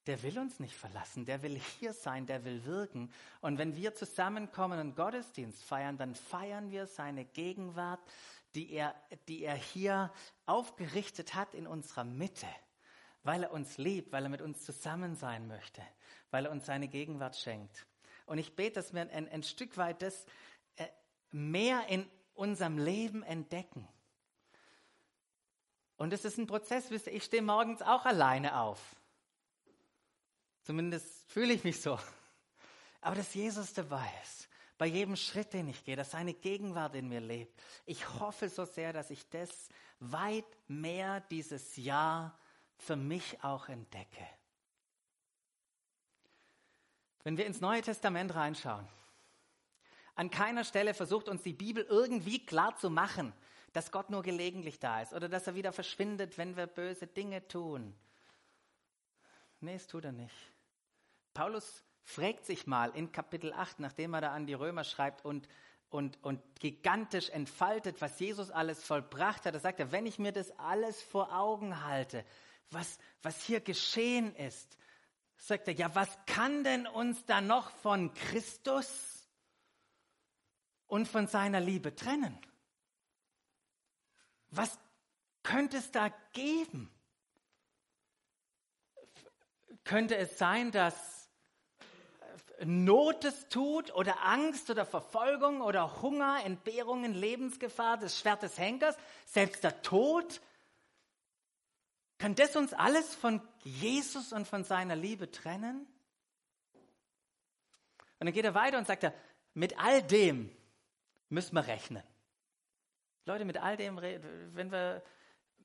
Der 0.08 0.24
will 0.24 0.39
uns 0.39 0.60
nicht 0.60 0.76
verlassen, 0.76 1.26
der 1.26 1.43
will 1.43 1.60
hier 1.80 1.93
sein, 1.93 2.26
der 2.26 2.43
will 2.43 2.65
wirken. 2.65 3.12
Und 3.41 3.58
wenn 3.58 3.76
wir 3.76 3.93
zusammenkommen 3.93 4.80
und 4.80 4.96
Gottesdienst 4.96 5.63
feiern, 5.63 5.98
dann 5.98 6.15
feiern 6.15 6.72
wir 6.72 6.88
seine 6.88 7.26
Gegenwart, 7.26 8.00
die 8.56 8.72
er, 8.72 8.96
die 9.28 9.43
er 9.43 9.56
hier 9.56 10.12
aufgerichtet 10.46 11.36
hat 11.36 11.54
in 11.54 11.67
unserer 11.67 12.06
Mitte 12.06 12.48
weil 13.28 13.43
er 13.43 13.52
uns 13.52 13.78
liebt, 13.78 14.13
weil 14.13 14.24
er 14.24 14.30
mit 14.30 14.41
uns 14.41 14.63
zusammen 14.63 15.15
sein 15.15 15.48
möchte, 15.48 15.82
weil 16.32 16.46
er 16.46 16.52
uns 16.52 16.65
seine 16.65 16.88
Gegenwart 16.88 17.36
schenkt. 17.36 17.86
Und 18.26 18.38
ich 18.38 18.56
bete, 18.56 18.76
dass 18.76 18.93
wir 18.93 19.02
ein, 19.02 19.28
ein 19.28 19.43
Stück 19.43 19.76
weit 19.76 20.02
das 20.02 20.26
äh, 20.78 20.88
mehr 21.32 21.88
in 21.88 22.10
unserem 22.34 22.78
Leben 22.78 23.24
entdecken. 23.24 23.86
Und 25.98 26.13
es 26.13 26.24
ist 26.24 26.38
ein 26.38 26.48
Prozess, 26.48 26.89
wisst 26.89 27.08
ihr, 27.08 27.13
ich 27.13 27.26
stehe 27.26 27.41
morgens 27.41 27.82
auch 27.82 28.06
alleine 28.06 28.62
auf. 28.62 28.96
Zumindest 30.67 31.23
fühle 31.32 31.53
ich 31.53 31.63
mich 31.63 31.80
so. 31.80 31.97
Aber 32.99 33.15
dass 33.15 33.34
Jesus 33.34 33.71
dabei 33.71 34.06
ist, 34.21 34.49
bei 34.77 34.86
jedem 34.86 35.15
Schritt, 35.15 35.53
den 35.53 35.69
ich 35.69 35.86
gehe, 35.86 35.95
dass 35.95 36.12
seine 36.12 36.34
Gegenwart 36.34 36.93
in 36.93 37.08
mir 37.08 37.21
lebt. 37.21 37.58
Ich 37.86 38.19
hoffe 38.19 38.49
so 38.49 38.65
sehr, 38.65 38.91
dass 38.91 39.10
ich 39.10 39.30
das 39.30 39.69
weit 40.01 40.43
mehr 40.67 41.21
dieses 41.21 41.77
Jahr 41.77 42.38
für 42.75 42.97
mich 42.97 43.41
auch 43.45 43.69
entdecke. 43.69 44.27
Wenn 47.23 47.38
wir 47.38 47.45
ins 47.45 47.62
Neue 47.62 47.82
Testament 47.82 48.36
reinschauen, 48.36 48.89
an 50.15 50.30
keiner 50.30 50.65
Stelle 50.65 50.93
versucht 50.93 51.30
uns 51.30 51.43
die 51.43 51.53
Bibel 51.53 51.86
irgendwie 51.86 52.45
klar 52.45 52.75
zu 52.75 52.89
machen, 52.89 53.32
dass 53.71 53.89
Gott 53.89 54.10
nur 54.10 54.21
gelegentlich 54.21 54.80
da 54.80 55.01
ist 55.01 55.13
oder 55.13 55.30
dass 55.30 55.47
er 55.47 55.56
wieder 55.56 55.71
verschwindet, 55.71 56.38
wenn 56.38 56.58
wir 56.58 56.67
böse 56.67 57.08
Dinge 57.08 57.47
tun. 57.47 57.95
Nee, 59.62 59.75
es 59.75 59.88
tut 59.88 60.03
er 60.03 60.12
nicht. 60.12 60.36
Paulus 61.38 61.84
fragt 62.02 62.47
sich 62.47 62.65
mal 62.65 62.89
in 62.95 63.12
Kapitel 63.12 63.54
8, 63.54 63.80
nachdem 63.80 64.15
er 64.15 64.21
da 64.21 64.34
an 64.34 64.47
die 64.47 64.56
Römer 64.56 64.84
schreibt 64.84 65.23
und, 65.23 65.47
und, 65.91 66.17
und 66.23 66.41
gigantisch 66.60 67.30
entfaltet, 67.30 68.02
was 68.02 68.19
Jesus 68.19 68.50
alles 68.50 68.84
vollbracht 68.84 69.45
hat. 69.45 69.54
Da 69.54 69.60
sagt 69.60 69.80
er, 69.80 69.91
wenn 69.91 70.08
ich 70.08 70.17
mir 70.17 70.32
das 70.32 70.50
alles 70.58 71.00
vor 71.00 71.32
Augen 71.32 71.86
halte, 71.86 72.26
was, 72.71 72.97
was 73.21 73.39
hier 73.43 73.60
geschehen 73.60 74.36
ist, 74.36 74.80
sagt 75.38 75.67
er, 75.67 75.76
ja, 75.76 75.93
was 75.93 76.10
kann 76.26 76.63
denn 76.63 76.88
uns 76.88 77.23
da 77.26 77.39
noch 77.39 77.69
von 77.69 78.12
Christus 78.15 79.30
und 80.88 81.08
von 81.08 81.28
seiner 81.28 81.60
Liebe 81.60 81.93
trennen? 81.93 82.36
Was 84.50 84.80
könnte 85.43 85.78
es 85.78 85.91
da 85.91 86.10
geben? 86.34 86.91
Könnte 89.84 90.17
es 90.17 90.39
sein, 90.39 90.71
dass 90.71 91.16
Not 92.65 93.24
es 93.24 93.50
tut 93.50 93.93
oder 93.93 94.24
Angst 94.24 94.70
oder 94.70 94.86
Verfolgung 94.86 95.62
oder 95.62 96.02
Hunger, 96.02 96.39
Entbehrungen, 96.43 97.13
Lebensgefahr, 97.13 97.98
das 97.98 98.20
Schwert 98.20 98.41
des 98.41 98.58
Henkers, 98.58 98.98
selbst 99.26 99.63
der 99.63 99.82
Tod 99.82 100.41
kann 102.17 102.34
das 102.34 102.56
uns 102.56 102.74
alles 102.74 103.13
von 103.13 103.41
Jesus 103.63 104.34
und 104.34 104.48
von 104.48 104.63
seiner 104.63 104.96
Liebe 104.96 105.30
trennen? 105.30 105.86
Und 108.20 108.26
dann 108.26 108.34
geht 108.34 108.46
er 108.46 108.56
weiter 108.56 108.80
und 108.80 108.88
sagt 108.88 109.04
er, 109.04 109.13
mit 109.54 109.78
all 109.80 110.02
dem 110.02 110.50
müssen 111.30 111.56
wir 111.56 111.67
rechnen. 111.67 112.04
Leute, 113.26 113.46
mit 113.46 113.58
all 113.58 113.78
dem, 113.78 113.98
wenn 113.98 114.72
wir 114.72 115.04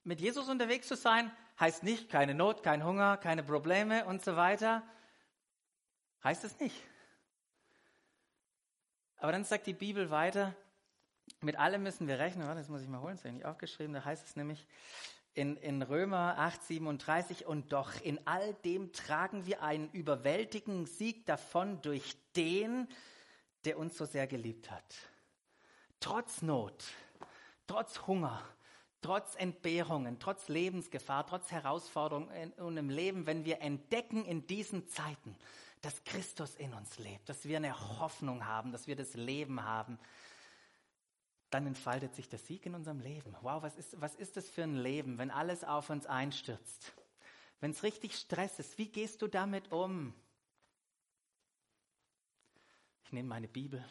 mit 0.05 0.21
Jesus 0.21 0.49
unterwegs 0.49 0.89
zu 0.89 0.97
sein, 0.97 1.31
heißt 1.59 1.85
nicht 1.85 2.11
keine 2.11 2.35
Not, 2.35 2.63
kein 2.63 2.85
Hunger, 2.85 3.17
keine 3.17 3.43
Probleme 3.43 4.05
und 4.05 4.23
so 4.23 4.37
weiter. 4.37 4.83
Heißt 6.25 6.45
es 6.45 6.59
nicht. 6.61 6.77
Aber 9.17 9.33
dann 9.33 9.45
sagt 9.45 9.67
die 9.67 9.73
Bibel 9.73 10.11
weiter, 10.11 10.55
mit 11.41 11.57
allem 11.57 11.83
müssen 11.83 12.09
wir 12.09 12.19
rechnen. 12.19 12.47
Das 12.47 12.69
muss 12.69 12.83
ich 12.83 12.89
mal 12.89 13.01
holen, 13.01 13.15
das 13.15 13.21
habe 13.21 13.31
ich 13.31 13.35
nicht 13.35 13.47
aufgeschrieben. 13.47 13.95
Da 13.95 14.05
heißt 14.05 14.27
es 14.27 14.37
nämlich 14.37 14.67
in, 15.35 15.57
in 15.57 15.83
Römer 15.83 16.39
8, 16.39 16.63
37, 16.63 17.47
und 17.47 17.73
doch 17.73 17.93
in 18.03 18.25
all 18.27 18.55
dem 18.65 18.93
tragen 18.93 19.47
wir 19.47 19.63
einen 19.63 19.91
überwältigenden 19.91 20.87
Sieg 20.87 21.25
davon 21.27 21.81
durch 21.83 22.17
den, 22.37 22.89
der 23.65 23.79
uns 23.79 23.97
so 23.97 24.05
sehr 24.05 24.27
geliebt 24.27 24.71
hat. 24.71 24.85
Trotz 26.01 26.43
Not, 26.43 26.85
trotz 27.67 28.07
Hunger, 28.07 28.43
trotz 29.01 29.37
Entbehrungen, 29.37 30.19
trotz 30.19 30.49
Lebensgefahr, 30.49 31.27
trotz 31.27 31.51
Herausforderungen 31.51 32.53
und 32.55 32.77
im 32.77 32.91
Leben, 32.91 33.27
wenn 33.27 33.45
wir 33.45 33.61
entdecken 33.63 34.25
in 34.25 34.47
diesen 34.47 34.89
Zeiten, 34.89 35.37
dass 35.83 36.03
Christus 36.05 36.55
in 36.55 36.73
uns 36.73 36.99
lebt, 36.99 37.29
dass 37.29 37.45
wir 37.45 37.57
eine 37.57 37.99
Hoffnung 37.99 38.47
haben, 38.47 38.73
dass 38.73 38.87
wir 38.87 38.97
das 38.97 39.15
Leben 39.15 39.65
haben, 39.65 39.99
dann 41.51 41.67
entfaltet 41.67 42.15
sich 42.15 42.29
der 42.29 42.39
Sieg 42.39 42.65
in 42.65 42.75
unserem 42.75 43.01
Leben. 43.01 43.37
Wow, 43.43 43.63
was 43.63 43.77
ist, 43.77 44.01
was 44.01 44.15
ist 44.15 44.37
das 44.37 44.49
für 44.49 44.63
ein 44.63 44.77
Leben, 44.77 45.19
wenn 45.19 45.31
alles 45.31 45.65
auf 45.65 45.91
uns 45.91 46.07
einstürzt? 46.07 46.93
Wenn 47.61 47.73
es 47.73 47.83
richtig 47.83 48.17
Stress 48.17 48.59
ist, 48.59 48.79
wie 48.79 48.89
gehst 48.89 49.21
du 49.23 49.27
damit 49.27 49.71
um? 49.71 50.15
Ich 53.05 53.13
nehme 53.13 53.29
meine 53.29 53.49
Bibel, 53.49 53.85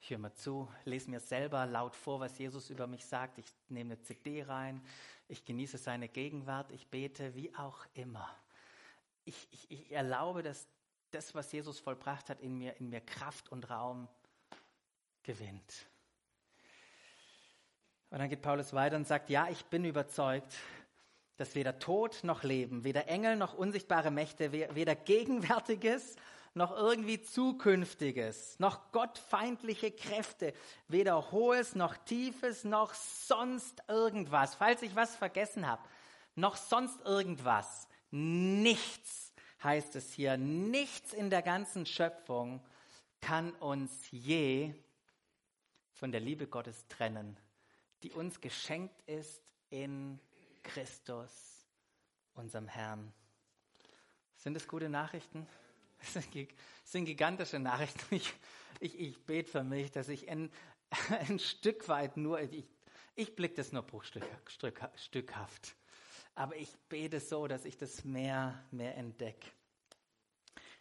ich 0.00 0.10
höre 0.10 0.18
mal 0.18 0.32
zu, 0.32 0.72
lese 0.84 1.10
mir 1.10 1.20
selber 1.20 1.66
laut 1.66 1.94
vor, 1.94 2.20
was 2.20 2.38
Jesus 2.38 2.70
über 2.70 2.86
mich 2.86 3.04
sagt. 3.04 3.36
Ich 3.36 3.46
nehme 3.68 3.94
eine 3.94 4.02
CD 4.02 4.42
rein, 4.44 4.82
ich 5.28 5.44
genieße 5.44 5.76
seine 5.76 6.08
Gegenwart, 6.08 6.70
ich 6.70 6.86
bete, 6.86 7.34
wie 7.34 7.54
auch 7.54 7.84
immer. 7.92 8.34
Ich, 9.26 9.48
ich, 9.50 9.70
ich 9.70 9.92
erlaube, 9.92 10.42
dass 10.42 10.66
das, 11.14 11.34
was 11.34 11.52
Jesus 11.52 11.78
vollbracht 11.78 12.30
hat, 12.30 12.40
in 12.40 12.56
mir, 12.56 12.76
in 12.80 12.88
mir 12.90 13.00
Kraft 13.00 13.50
und 13.50 13.70
Raum 13.70 14.08
gewinnt. 15.22 15.86
Und 18.10 18.18
dann 18.18 18.28
geht 18.28 18.42
Paulus 18.42 18.72
weiter 18.72 18.96
und 18.96 19.06
sagt, 19.06 19.30
ja, 19.30 19.48
ich 19.48 19.64
bin 19.66 19.84
überzeugt, 19.84 20.56
dass 21.36 21.54
weder 21.54 21.78
Tod 21.78 22.24
noch 22.24 22.42
Leben, 22.42 22.84
weder 22.84 23.08
Engel 23.08 23.36
noch 23.36 23.54
unsichtbare 23.54 24.10
Mächte, 24.10 24.52
weder 24.52 24.94
Gegenwärtiges 24.94 26.16
noch 26.54 26.76
irgendwie 26.76 27.22
Zukünftiges, 27.22 28.58
noch 28.58 28.90
gottfeindliche 28.90 29.92
Kräfte, 29.92 30.52
weder 30.88 31.30
Hohes 31.30 31.76
noch 31.76 31.96
Tiefes 31.96 32.64
noch 32.64 32.92
sonst 32.94 33.82
irgendwas, 33.88 34.56
falls 34.56 34.82
ich 34.82 34.96
was 34.96 35.14
vergessen 35.14 35.66
habe, 35.66 35.82
noch 36.34 36.56
sonst 36.56 37.00
irgendwas, 37.06 37.86
nichts 38.10 39.29
heißt 39.62 39.96
es 39.96 40.12
hier, 40.12 40.36
nichts 40.36 41.12
in 41.12 41.30
der 41.30 41.42
ganzen 41.42 41.86
Schöpfung 41.86 42.64
kann 43.20 43.52
uns 43.52 44.10
je 44.10 44.74
von 45.92 46.12
der 46.12 46.20
Liebe 46.20 46.46
Gottes 46.46 46.86
trennen, 46.88 47.36
die 48.02 48.12
uns 48.12 48.40
geschenkt 48.40 49.02
ist 49.02 49.42
in 49.68 50.18
Christus, 50.62 51.66
unserem 52.34 52.68
Herrn. 52.68 53.12
Sind 54.36 54.56
es 54.56 54.66
gute 54.66 54.88
Nachrichten? 54.88 55.46
Das 56.14 56.92
sind 56.92 57.04
gigantische 57.04 57.58
Nachrichten. 57.58 58.14
Ich, 58.14 58.32
ich, 58.80 58.98
ich 58.98 59.26
bete 59.26 59.50
für 59.50 59.62
mich, 59.62 59.92
dass 59.92 60.08
ich 60.08 60.30
ein, 60.30 60.50
ein 61.28 61.38
Stück 61.38 61.88
weit 61.88 62.16
nur, 62.16 62.40
ich, 62.40 62.64
ich 63.14 63.36
blicke 63.36 63.56
das 63.56 63.70
nur 63.70 63.82
bruchstückhaft. 63.82 65.76
Aber 66.34 66.56
ich 66.56 66.74
bete 66.88 67.20
so, 67.20 67.46
dass 67.46 67.64
ich 67.64 67.76
das 67.76 68.04
mehr, 68.04 68.64
mehr 68.70 68.96
entdecke 68.96 69.50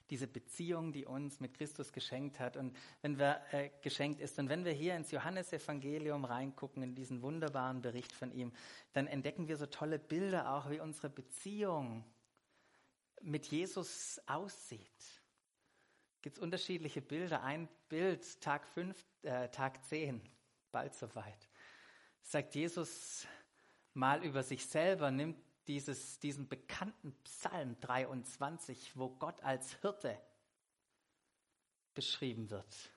diese 0.10 0.28
Beziehung, 0.28 0.92
die 0.92 1.06
uns 1.06 1.40
mit 1.40 1.54
Christus 1.54 1.94
geschenkt 1.94 2.40
hat 2.40 2.58
und 2.58 2.76
wenn 3.02 3.20
wir 3.20 3.42
äh, 3.52 3.70
geschenkt 3.82 4.20
ist. 4.22 4.40
Und 4.40 4.50
wenn 4.50 4.66
wir 4.66 4.72
hier 4.72 4.96
ins 4.96 5.12
Johannesevangelium 5.12 6.26
reingucken, 6.26 6.82
in 6.82 6.96
diesen 6.96 7.22
wunderbaren 7.22 7.82
Bericht 7.82 8.12
von 8.12 8.32
ihm, 8.32 8.52
dann 8.94 9.08
entdecken 9.08 9.48
wir 9.48 9.58
so 9.58 9.68
tolle 9.68 10.00
Bilder 10.00 10.54
auch, 10.54 10.70
wie 10.70 10.80
unsere 10.80 11.10
Beziehung 11.10 12.04
mit 13.22 13.48
Jesus 13.48 14.20
aussieht. 14.26 15.22
Gibt 16.22 16.38
es 16.38 16.44
unterschiedliche 16.44 17.02
Bilder. 17.02 17.44
Ein 17.44 17.70
Bild, 17.88 18.42
Tag 18.42 18.68
5, 18.68 19.06
äh, 19.24 19.50
Tag 19.50 19.84
10, 19.86 20.22
bald 20.72 20.94
soweit, 20.96 21.50
sagt 22.22 22.56
Jesus 22.56 23.28
mal 23.94 24.24
über 24.24 24.44
sich 24.44 24.66
selber, 24.66 25.12
nimmt 25.12 25.38
dieses, 25.68 26.20
diesen 26.20 26.48
bekannten 26.48 27.14
Psalm 27.24 27.80
23, 27.80 28.98
wo 28.98 29.10
Gott 29.10 29.42
als 29.44 29.74
Hirte 29.82 30.20
beschrieben 31.94 32.50
wird, 32.50 32.92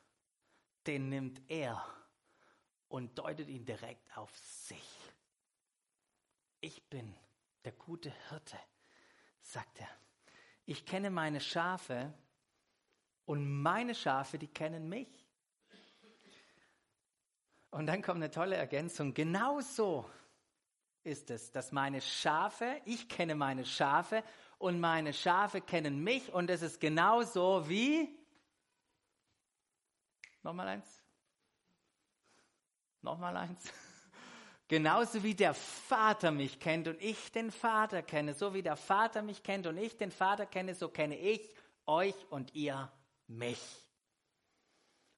den 0.87 1.09
nimmt 1.09 1.41
er 1.49 1.85
und 2.89 3.19
deutet 3.19 3.49
ihn 3.49 3.65
direkt 3.65 4.17
auf 4.17 4.35
sich. 4.37 4.99
Ich 6.61 6.89
bin 6.89 7.15
der 7.65 7.73
gute 7.73 8.13
Hirte, 8.29 8.59
sagt 9.41 9.81
er. 9.81 9.89
Ich 10.65 10.87
kenne 10.87 11.11
meine 11.11 11.41
Schafe 11.41 12.15
und 13.27 13.63
meine 13.63 13.95
Schafe, 13.95 14.39
die 14.39 14.49
kennen 14.49 14.89
mich. 14.89 15.09
Und 17.71 17.87
dann 17.87 18.03
kommt 18.03 18.17
eine 18.17 18.31
tolle 18.31 18.57
Ergänzung. 18.57 19.15
Genauso 19.15 20.09
ist 21.05 21.31
es, 21.31 21.51
dass 21.51 21.73
meine 21.73 22.01
Schafe, 22.01 22.81
ich 22.85 23.09
kenne 23.09 23.35
meine 23.35 23.65
Schafe 23.65 24.23
und 24.59 24.81
meine 24.81 25.13
Schafe 25.13 25.61
kennen 25.61 26.03
mich 26.03 26.33
und 26.33 26.51
es 26.51 26.63
ist 26.63 26.81
genauso 26.81 27.69
wie, 27.69 28.09
nochmal 30.43 30.69
eins, 30.69 31.03
nochmal 33.01 33.37
eins, 33.37 33.73
genauso 34.69 35.23
wie 35.23 35.35
der 35.35 35.55
Vater 35.55 36.31
mich 36.31 36.61
kennt 36.61 36.87
und 36.87 37.03
ich 37.03 37.33
den 37.33 37.51
Vater 37.51 38.03
kenne, 38.03 38.35
so 38.35 38.55
wie 38.55 38.63
der 38.63 38.77
Vater 38.77 39.23
mich 39.23 39.43
kennt 39.43 39.67
und 39.67 39.77
ich 39.77 39.97
den 39.97 40.13
Vater 40.13 40.47
kenne, 40.47 40.75
so 40.75 40.89
kenne 40.89 41.19
ich 41.19 41.55
euch 41.87 42.15
und 42.31 42.55
ihr 42.55 42.91
mich. 43.27 43.61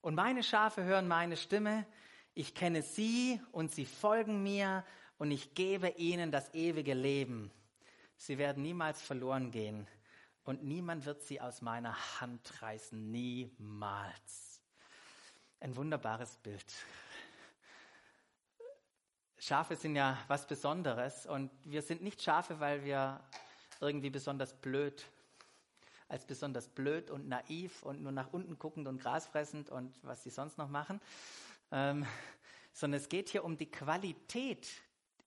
Und 0.01 0.15
meine 0.15 0.43
Schafe 0.43 0.85
hören 0.85 1.09
meine 1.09 1.37
Stimme, 1.37 1.87
ich 2.35 2.55
kenne 2.55 2.83
sie 2.83 3.41
und 3.53 3.73
sie 3.73 3.87
folgen 3.87 4.43
mir 4.43 4.85
und 5.19 5.31
ich 5.31 5.55
gebe 5.55 5.89
ihnen 5.91 6.31
das 6.31 6.53
ewige 6.55 6.95
Leben. 6.95 7.51
Sie 8.17 8.39
werden 8.39 8.63
niemals 8.63 9.03
verloren 9.03 9.51
gehen 9.51 9.87
und 10.45 10.63
niemand 10.63 11.07
wird 11.07 11.23
sie 11.23 11.41
aus 11.41 11.63
meiner 11.63 11.97
Hand 12.21 12.63
reißen. 12.63 13.11
Niemals. 13.11 14.61
Ein 15.61 15.77
wunderbares 15.77 16.37
Bild. 16.37 16.65
Schafe 19.39 19.77
sind 19.77 19.97
ja 19.97 20.19
was 20.29 20.47
Besonderes 20.47 21.27
und 21.27 21.51
wir 21.65 21.83
sind 21.83 22.03
nicht 22.03 22.23
Schafe, 22.23 22.61
weil 22.61 22.85
wir 22.85 23.21
irgendwie 23.81 24.11
besonders 24.11 24.55
blöd, 24.55 25.05
als 26.09 26.27
besonders 26.27 26.69
blöd 26.69 27.11
und 27.11 27.29
naiv 27.29 27.83
und 27.83 28.03
nur 28.03 28.13
nach 28.13 28.33
unten 28.33 28.59
guckend 28.59 28.89
und 28.89 29.01
Gras 29.01 29.27
fressend 29.27 29.69
und 29.69 29.95
was 30.03 30.23
sie 30.23 30.31
sonst 30.31 30.57
noch 30.57 30.69
machen, 30.69 31.01
ähm, 31.73 32.07
sondern 32.73 33.01
es 33.01 33.09
geht 33.09 33.29
hier 33.29 33.45
um 33.45 33.57
die 33.57 33.71
Qualität 33.71 34.67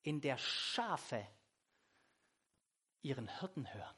in 0.08 0.22
der 0.22 0.38
Schafe 0.38 1.28
ihren 3.02 3.28
Hirten 3.40 3.74
hören. 3.74 3.96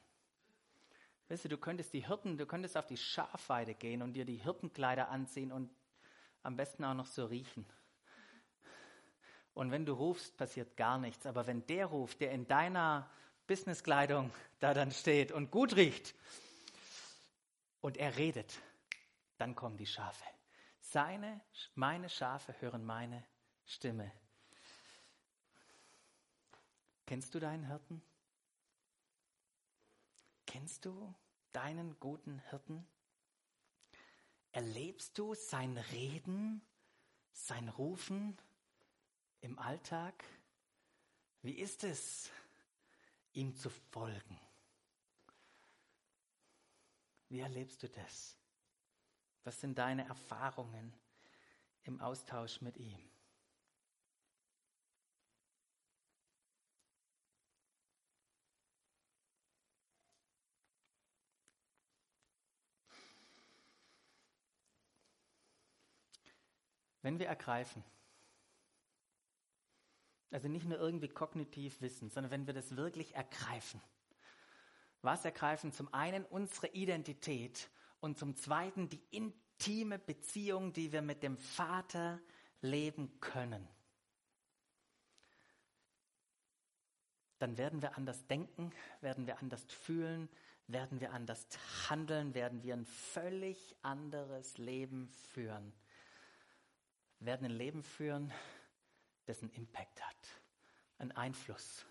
Weißt 1.28 1.44
du, 1.44 1.48
du 1.48 1.56
könntest 1.56 1.92
die 1.92 2.04
Hirten, 2.04 2.36
du 2.36 2.46
könntest 2.46 2.76
auf 2.76 2.86
die 2.86 2.96
Schafweide 2.96 3.76
gehen 3.76 4.02
und 4.02 4.14
dir 4.14 4.24
die 4.24 4.42
Hirtenkleider 4.42 5.08
anziehen 5.08 5.52
und 5.52 5.70
am 6.42 6.56
besten 6.56 6.84
auch 6.84 6.94
noch 6.94 7.06
so 7.06 7.26
riechen. 7.26 7.64
Und 9.54 9.70
wenn 9.70 9.86
du 9.86 9.92
rufst, 9.92 10.36
passiert 10.36 10.76
gar 10.76 10.98
nichts. 10.98 11.26
Aber 11.26 11.46
wenn 11.46 11.64
der 11.68 11.86
ruft, 11.86 12.20
der 12.20 12.32
in 12.32 12.48
deiner 12.48 13.08
Businesskleidung 13.46 14.32
da 14.58 14.74
dann 14.74 14.90
steht 14.90 15.30
und 15.30 15.52
gut 15.52 15.76
riecht 15.76 16.16
und 17.80 17.96
er 17.96 18.16
redet, 18.16 18.60
dann 19.38 19.54
kommen 19.54 19.76
die 19.76 19.86
Schafe. 19.86 20.24
Seine, 20.80 21.40
meine 21.76 22.08
Schafe 22.08 22.52
hören 22.60 22.84
meine 22.84 23.24
Stimme. 23.64 24.10
Kennst 27.10 27.34
du 27.34 27.40
deinen 27.40 27.66
Hirten? 27.66 28.00
Kennst 30.46 30.84
du 30.84 31.12
deinen 31.50 31.98
guten 31.98 32.38
Hirten? 32.50 32.86
Erlebst 34.52 35.18
du 35.18 35.34
sein 35.34 35.76
Reden, 35.90 36.62
sein 37.32 37.68
Rufen 37.68 38.38
im 39.40 39.58
Alltag? 39.58 40.22
Wie 41.42 41.54
ist 41.54 41.82
es, 41.82 42.30
ihm 43.32 43.56
zu 43.56 43.70
folgen? 43.70 44.38
Wie 47.28 47.40
erlebst 47.40 47.82
du 47.82 47.88
das? 47.88 48.36
Was 49.42 49.60
sind 49.60 49.76
deine 49.76 50.06
Erfahrungen 50.06 50.94
im 51.82 52.00
Austausch 52.00 52.60
mit 52.60 52.76
ihm? 52.76 53.09
Wenn 67.02 67.18
wir 67.18 67.26
ergreifen, 67.26 67.82
also 70.30 70.48
nicht 70.48 70.66
nur 70.66 70.78
irgendwie 70.78 71.08
kognitiv 71.08 71.80
wissen, 71.80 72.10
sondern 72.10 72.30
wenn 72.30 72.46
wir 72.46 72.54
das 72.54 72.76
wirklich 72.76 73.14
ergreifen. 73.14 73.80
Was 75.02 75.24
ergreifen? 75.24 75.72
Zum 75.72 75.92
einen 75.92 76.24
unsere 76.24 76.68
Identität 76.68 77.70
und 78.00 78.18
zum 78.18 78.36
zweiten 78.36 78.88
die 78.88 79.02
intime 79.10 79.98
Beziehung, 79.98 80.72
die 80.72 80.92
wir 80.92 81.02
mit 81.02 81.22
dem 81.22 81.36
Vater 81.36 82.20
leben 82.60 83.18
können. 83.20 83.66
Dann 87.38 87.56
werden 87.56 87.80
wir 87.80 87.96
anders 87.96 88.26
denken, 88.26 88.70
werden 89.00 89.26
wir 89.26 89.38
anders 89.38 89.64
fühlen, 89.64 90.28
werden 90.66 91.00
wir 91.00 91.12
anders 91.12 91.46
handeln, 91.88 92.34
werden 92.34 92.62
wir 92.62 92.74
ein 92.74 92.84
völlig 92.84 93.74
anderes 93.80 94.58
Leben 94.58 95.08
führen. 95.32 95.72
Werden 97.20 97.44
ein 97.44 97.56
Leben 97.56 97.82
führen, 97.82 98.32
dessen 99.26 99.50
Impact 99.50 100.04
hat, 100.04 100.28
einen 100.98 101.12
Einfluss 101.12 101.86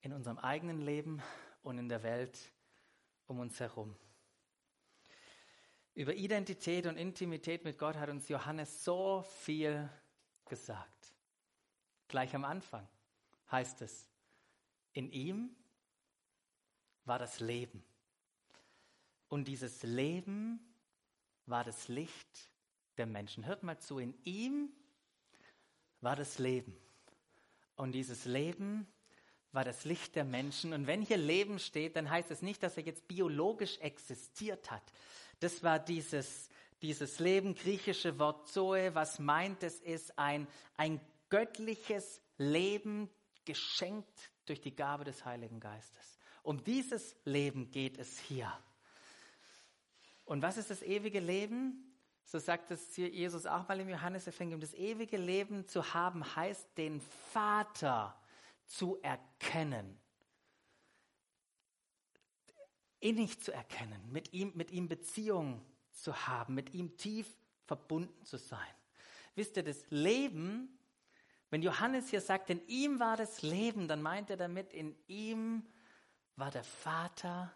in 0.00 0.12
unserem 0.12 0.38
eigenen 0.38 0.80
Leben 0.80 1.22
und 1.62 1.78
in 1.78 1.88
der 1.88 2.02
Welt 2.02 2.52
um 3.26 3.38
uns 3.38 3.60
herum. 3.60 3.96
Über 5.94 6.14
Identität 6.14 6.86
und 6.86 6.96
Intimität 6.96 7.64
mit 7.64 7.78
Gott 7.78 7.96
hat 7.96 8.08
uns 8.08 8.28
Johannes 8.28 8.84
so 8.84 9.22
viel 9.22 9.88
gesagt. 10.44 11.14
Gleich 12.08 12.34
am 12.34 12.44
Anfang 12.44 12.86
heißt 13.50 13.80
es, 13.82 14.10
in 14.92 15.10
ihm 15.10 15.54
war 17.04 17.18
das 17.18 17.40
Leben. 17.40 17.84
Und 19.28 19.46
dieses 19.46 19.82
Leben 19.82 20.60
war 21.46 21.64
das 21.64 21.88
Licht 21.88 22.50
der 22.98 23.06
Menschen. 23.06 23.46
Hört 23.46 23.62
mal 23.62 23.78
zu, 23.78 23.98
in 23.98 24.14
ihm 24.24 24.70
war 26.00 26.16
das 26.16 26.38
Leben. 26.38 26.76
Und 27.76 27.92
dieses 27.92 28.24
Leben 28.24 28.86
war 29.52 29.64
das 29.64 29.84
Licht 29.84 30.16
der 30.16 30.24
Menschen. 30.24 30.72
Und 30.72 30.86
wenn 30.86 31.02
hier 31.02 31.16
Leben 31.16 31.58
steht, 31.58 31.96
dann 31.96 32.10
heißt 32.10 32.30
es 32.30 32.42
nicht, 32.42 32.62
dass 32.62 32.76
er 32.76 32.82
jetzt 32.82 33.08
biologisch 33.08 33.78
existiert 33.78 34.70
hat. 34.70 34.82
Das 35.40 35.62
war 35.62 35.78
dieses, 35.78 36.48
dieses 36.82 37.18
Leben, 37.20 37.54
griechische 37.54 38.18
Wort 38.18 38.48
Zoe, 38.48 38.94
was 38.94 39.18
meint 39.18 39.62
es 39.62 39.80
ist 39.80 40.18
ein, 40.18 40.46
ein 40.76 41.00
göttliches 41.30 42.20
Leben 42.36 43.08
geschenkt 43.44 44.30
durch 44.46 44.60
die 44.60 44.74
Gabe 44.74 45.04
des 45.04 45.24
Heiligen 45.24 45.60
Geistes. 45.60 46.18
Um 46.42 46.62
dieses 46.62 47.16
Leben 47.24 47.70
geht 47.70 47.96
es 47.98 48.18
hier. 48.18 48.52
Und 50.24 50.42
was 50.42 50.56
ist 50.56 50.70
das 50.70 50.82
ewige 50.82 51.20
Leben? 51.20 51.93
So 52.24 52.38
sagt 52.38 52.70
es 52.70 52.94
hier 52.94 53.10
Jesus 53.10 53.46
auch 53.46 53.68
mal 53.68 53.78
im 53.80 53.88
Johannesevangelium. 53.88 54.60
Das 54.60 54.74
ewige 54.74 55.16
Leben 55.16 55.66
zu 55.68 55.94
haben 55.94 56.24
heißt, 56.36 56.76
den 56.76 57.00
Vater 57.32 58.18
zu 58.66 58.98
erkennen. 59.02 59.98
Innig 63.00 63.40
zu 63.40 63.52
erkennen, 63.52 64.00
mit 64.10 64.32
ihm, 64.32 64.52
mit 64.54 64.70
ihm 64.70 64.88
Beziehung 64.88 65.64
zu 65.92 66.26
haben, 66.26 66.54
mit 66.54 66.72
ihm 66.72 66.96
tief 66.96 67.26
verbunden 67.66 68.24
zu 68.24 68.38
sein. 68.38 68.58
Wisst 69.34 69.56
ihr, 69.56 69.62
das 69.62 69.84
Leben, 69.90 70.78
wenn 71.50 71.62
Johannes 71.62 72.08
hier 72.08 72.20
sagt, 72.20 72.48
in 72.50 72.66
ihm 72.66 73.00
war 73.00 73.16
das 73.16 73.42
Leben, 73.42 73.88
dann 73.88 74.00
meint 74.00 74.30
er 74.30 74.36
damit, 74.36 74.72
in 74.72 74.96
ihm 75.06 75.66
war 76.36 76.50
der 76.50 76.64
Vater 76.64 77.54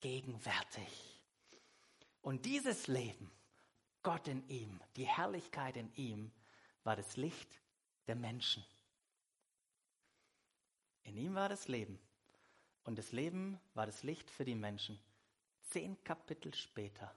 gegenwärtig. 0.00 1.22
Und 2.20 2.44
dieses 2.44 2.86
Leben, 2.86 3.30
Gott 4.02 4.28
in 4.28 4.46
ihm, 4.48 4.80
die 4.96 5.06
Herrlichkeit 5.06 5.76
in 5.76 5.92
ihm, 5.94 6.32
war 6.84 6.96
das 6.96 7.16
Licht 7.16 7.60
der 8.06 8.16
Menschen. 8.16 8.64
In 11.04 11.16
ihm 11.16 11.34
war 11.34 11.48
das 11.48 11.68
Leben. 11.68 11.98
Und 12.84 12.98
das 12.98 13.12
Leben 13.12 13.60
war 13.74 13.86
das 13.86 14.02
Licht 14.02 14.30
für 14.30 14.44
die 14.44 14.54
Menschen. 14.54 14.98
Zehn 15.62 16.02
Kapitel 16.02 16.52
später, 16.54 17.14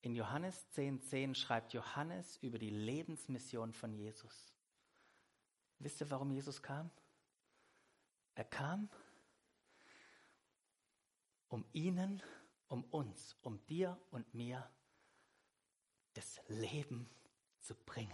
in 0.00 0.14
Johannes 0.14 0.66
10,10 0.74 1.00
10 1.00 1.34
schreibt 1.34 1.72
Johannes 1.72 2.36
über 2.38 2.58
die 2.58 2.70
Lebensmission 2.70 3.72
von 3.72 3.92
Jesus. 3.92 4.54
Wisst 5.78 6.00
ihr, 6.00 6.10
warum 6.10 6.30
Jesus 6.30 6.62
kam? 6.62 6.90
Er 8.34 8.44
kam, 8.44 8.88
um 11.48 11.64
ihnen, 11.72 12.22
um 12.68 12.84
uns, 12.84 13.36
um 13.42 13.64
dir 13.66 14.00
und 14.10 14.32
mir 14.34 14.68
das 16.18 16.40
Leben 16.48 17.08
zu 17.60 17.76
bringen. 17.86 18.10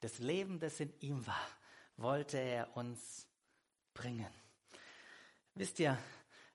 Das 0.00 0.20
Leben, 0.20 0.60
das 0.60 0.78
in 0.78 0.92
ihm 1.00 1.26
war, 1.26 1.48
wollte 1.96 2.38
er 2.38 2.76
uns 2.76 3.26
bringen. 3.94 4.32
Wisst 5.56 5.80
ihr, 5.80 5.98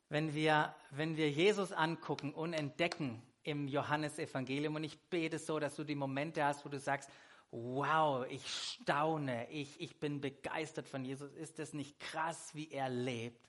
wenn 0.08 0.34
wir, 0.34 0.74
wenn 0.92 1.18
wir 1.18 1.30
Jesus 1.30 1.74
angucken 1.74 2.34
und 2.34 2.54
entdecken 2.54 3.22
im 3.44 3.68
Johannesevangelium, 3.68 4.76
und 4.76 4.86
ich 4.86 4.98
bete 5.10 5.40
so, 5.40 5.60
dass 5.60 5.76
du 5.76 5.84
die 5.84 5.96
Momente 5.96 6.42
hast, 6.46 6.64
wo 6.64 6.70
du 6.70 6.80
sagst, 6.80 7.10
wow, 7.50 8.26
ich 8.30 8.48
staune, 8.48 9.50
ich, 9.50 9.82
ich 9.82 10.00
bin 10.00 10.22
begeistert 10.22 10.88
von 10.88 11.04
Jesus, 11.04 11.34
ist 11.34 11.60
das 11.60 11.74
nicht 11.74 12.00
krass, 12.00 12.56
wie 12.56 12.72
er 12.72 12.88
lebt? 12.88 13.46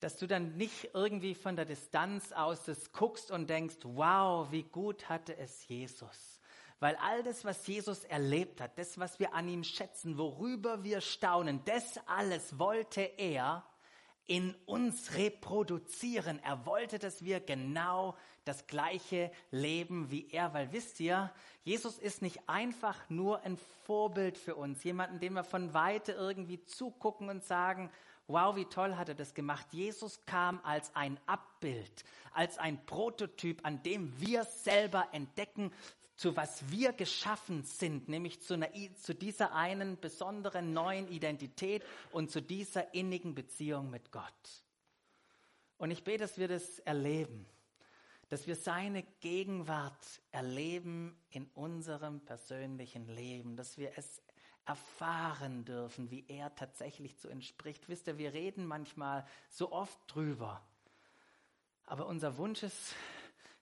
dass 0.00 0.18
du 0.18 0.26
dann 0.26 0.58
nicht 0.58 0.90
irgendwie 0.92 1.34
von 1.34 1.56
der 1.56 1.64
Distanz 1.64 2.30
aus 2.32 2.64
das 2.66 2.92
guckst 2.92 3.30
und 3.30 3.48
denkst, 3.48 3.76
wow, 3.84 4.46
wie 4.50 4.64
gut 4.64 5.08
hatte 5.08 5.34
es 5.38 5.66
Jesus. 5.66 6.33
Weil 6.80 6.96
all 6.96 7.22
das, 7.22 7.44
was 7.44 7.66
Jesus 7.66 8.04
erlebt 8.04 8.60
hat, 8.60 8.78
das, 8.78 8.98
was 8.98 9.18
wir 9.18 9.34
an 9.34 9.48
ihm 9.48 9.64
schätzen, 9.64 10.18
worüber 10.18 10.84
wir 10.84 11.00
staunen, 11.00 11.60
das 11.64 11.98
alles 12.06 12.58
wollte 12.58 13.00
er 13.00 13.64
in 14.26 14.54
uns 14.66 15.14
reproduzieren. 15.14 16.40
Er 16.42 16.64
wollte, 16.66 16.98
dass 16.98 17.24
wir 17.24 17.40
genau 17.40 18.16
das 18.44 18.66
gleiche 18.66 19.30
leben 19.50 20.10
wie 20.10 20.30
er, 20.30 20.52
weil 20.54 20.72
wisst 20.72 21.00
ihr, 21.00 21.32
Jesus 21.62 21.98
ist 21.98 22.22
nicht 22.22 22.48
einfach 22.48 22.98
nur 23.08 23.40
ein 23.42 23.58
Vorbild 23.84 24.36
für 24.36 24.54
uns, 24.54 24.84
jemanden, 24.84 25.20
dem 25.20 25.34
wir 25.34 25.44
von 25.44 25.72
weite 25.74 26.12
irgendwie 26.12 26.62
zugucken 26.64 27.28
und 27.28 27.44
sagen, 27.44 27.90
wow, 28.26 28.56
wie 28.56 28.64
toll 28.64 28.96
hat 28.96 29.08
er 29.08 29.14
das 29.14 29.34
gemacht. 29.34 29.66
Jesus 29.72 30.24
kam 30.26 30.60
als 30.62 30.94
ein 30.94 31.18
Abbild, 31.26 32.04
als 32.32 32.58
ein 32.58 32.84
Prototyp, 32.86 33.64
an 33.64 33.82
dem 33.82 34.18
wir 34.20 34.44
selber 34.44 35.08
entdecken, 35.12 35.72
zu 36.16 36.36
was 36.36 36.70
wir 36.70 36.92
geschaffen 36.92 37.64
sind, 37.64 38.08
nämlich 38.08 38.40
zu, 38.40 38.54
einer, 38.54 38.68
zu 38.96 39.14
dieser 39.14 39.54
einen 39.54 39.98
besonderen 39.98 40.72
neuen 40.72 41.08
Identität 41.08 41.82
und 42.12 42.30
zu 42.30 42.40
dieser 42.40 42.94
innigen 42.94 43.34
Beziehung 43.34 43.90
mit 43.90 44.12
Gott. 44.12 44.62
Und 45.76 45.90
ich 45.90 46.04
bete, 46.04 46.18
dass 46.18 46.38
wir 46.38 46.48
das 46.48 46.78
erleben, 46.80 47.46
dass 48.28 48.46
wir 48.46 48.56
seine 48.56 49.02
Gegenwart 49.20 50.20
erleben 50.30 51.16
in 51.30 51.46
unserem 51.54 52.20
persönlichen 52.20 53.08
Leben, 53.08 53.56
dass 53.56 53.76
wir 53.76 53.92
es 53.96 54.22
erfahren 54.66 55.64
dürfen, 55.64 56.10
wie 56.10 56.24
er 56.28 56.54
tatsächlich 56.54 57.16
so 57.16 57.28
entspricht. 57.28 57.88
Wisst 57.88 58.06
ihr, 58.06 58.18
wir 58.18 58.32
reden 58.32 58.66
manchmal 58.66 59.26
so 59.50 59.72
oft 59.72 59.98
drüber. 60.06 60.62
Aber 61.86 62.06
unser 62.06 62.38
Wunsch 62.38 62.62
ist, 62.62 62.94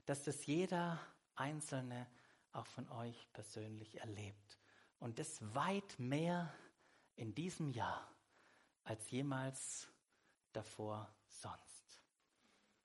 dass 0.06 0.22
das 0.22 0.46
jeder 0.46 1.00
Einzelne 1.34 2.06
auch 2.52 2.66
von 2.66 2.88
euch 2.90 3.28
persönlich 3.32 4.00
erlebt. 4.00 4.58
Und 4.98 5.18
das 5.18 5.40
weit 5.54 5.98
mehr 5.98 6.52
in 7.16 7.34
diesem 7.34 7.70
Jahr 7.70 8.08
als 8.84 9.10
jemals 9.10 9.88
davor 10.52 11.12
sonst. 11.26 11.71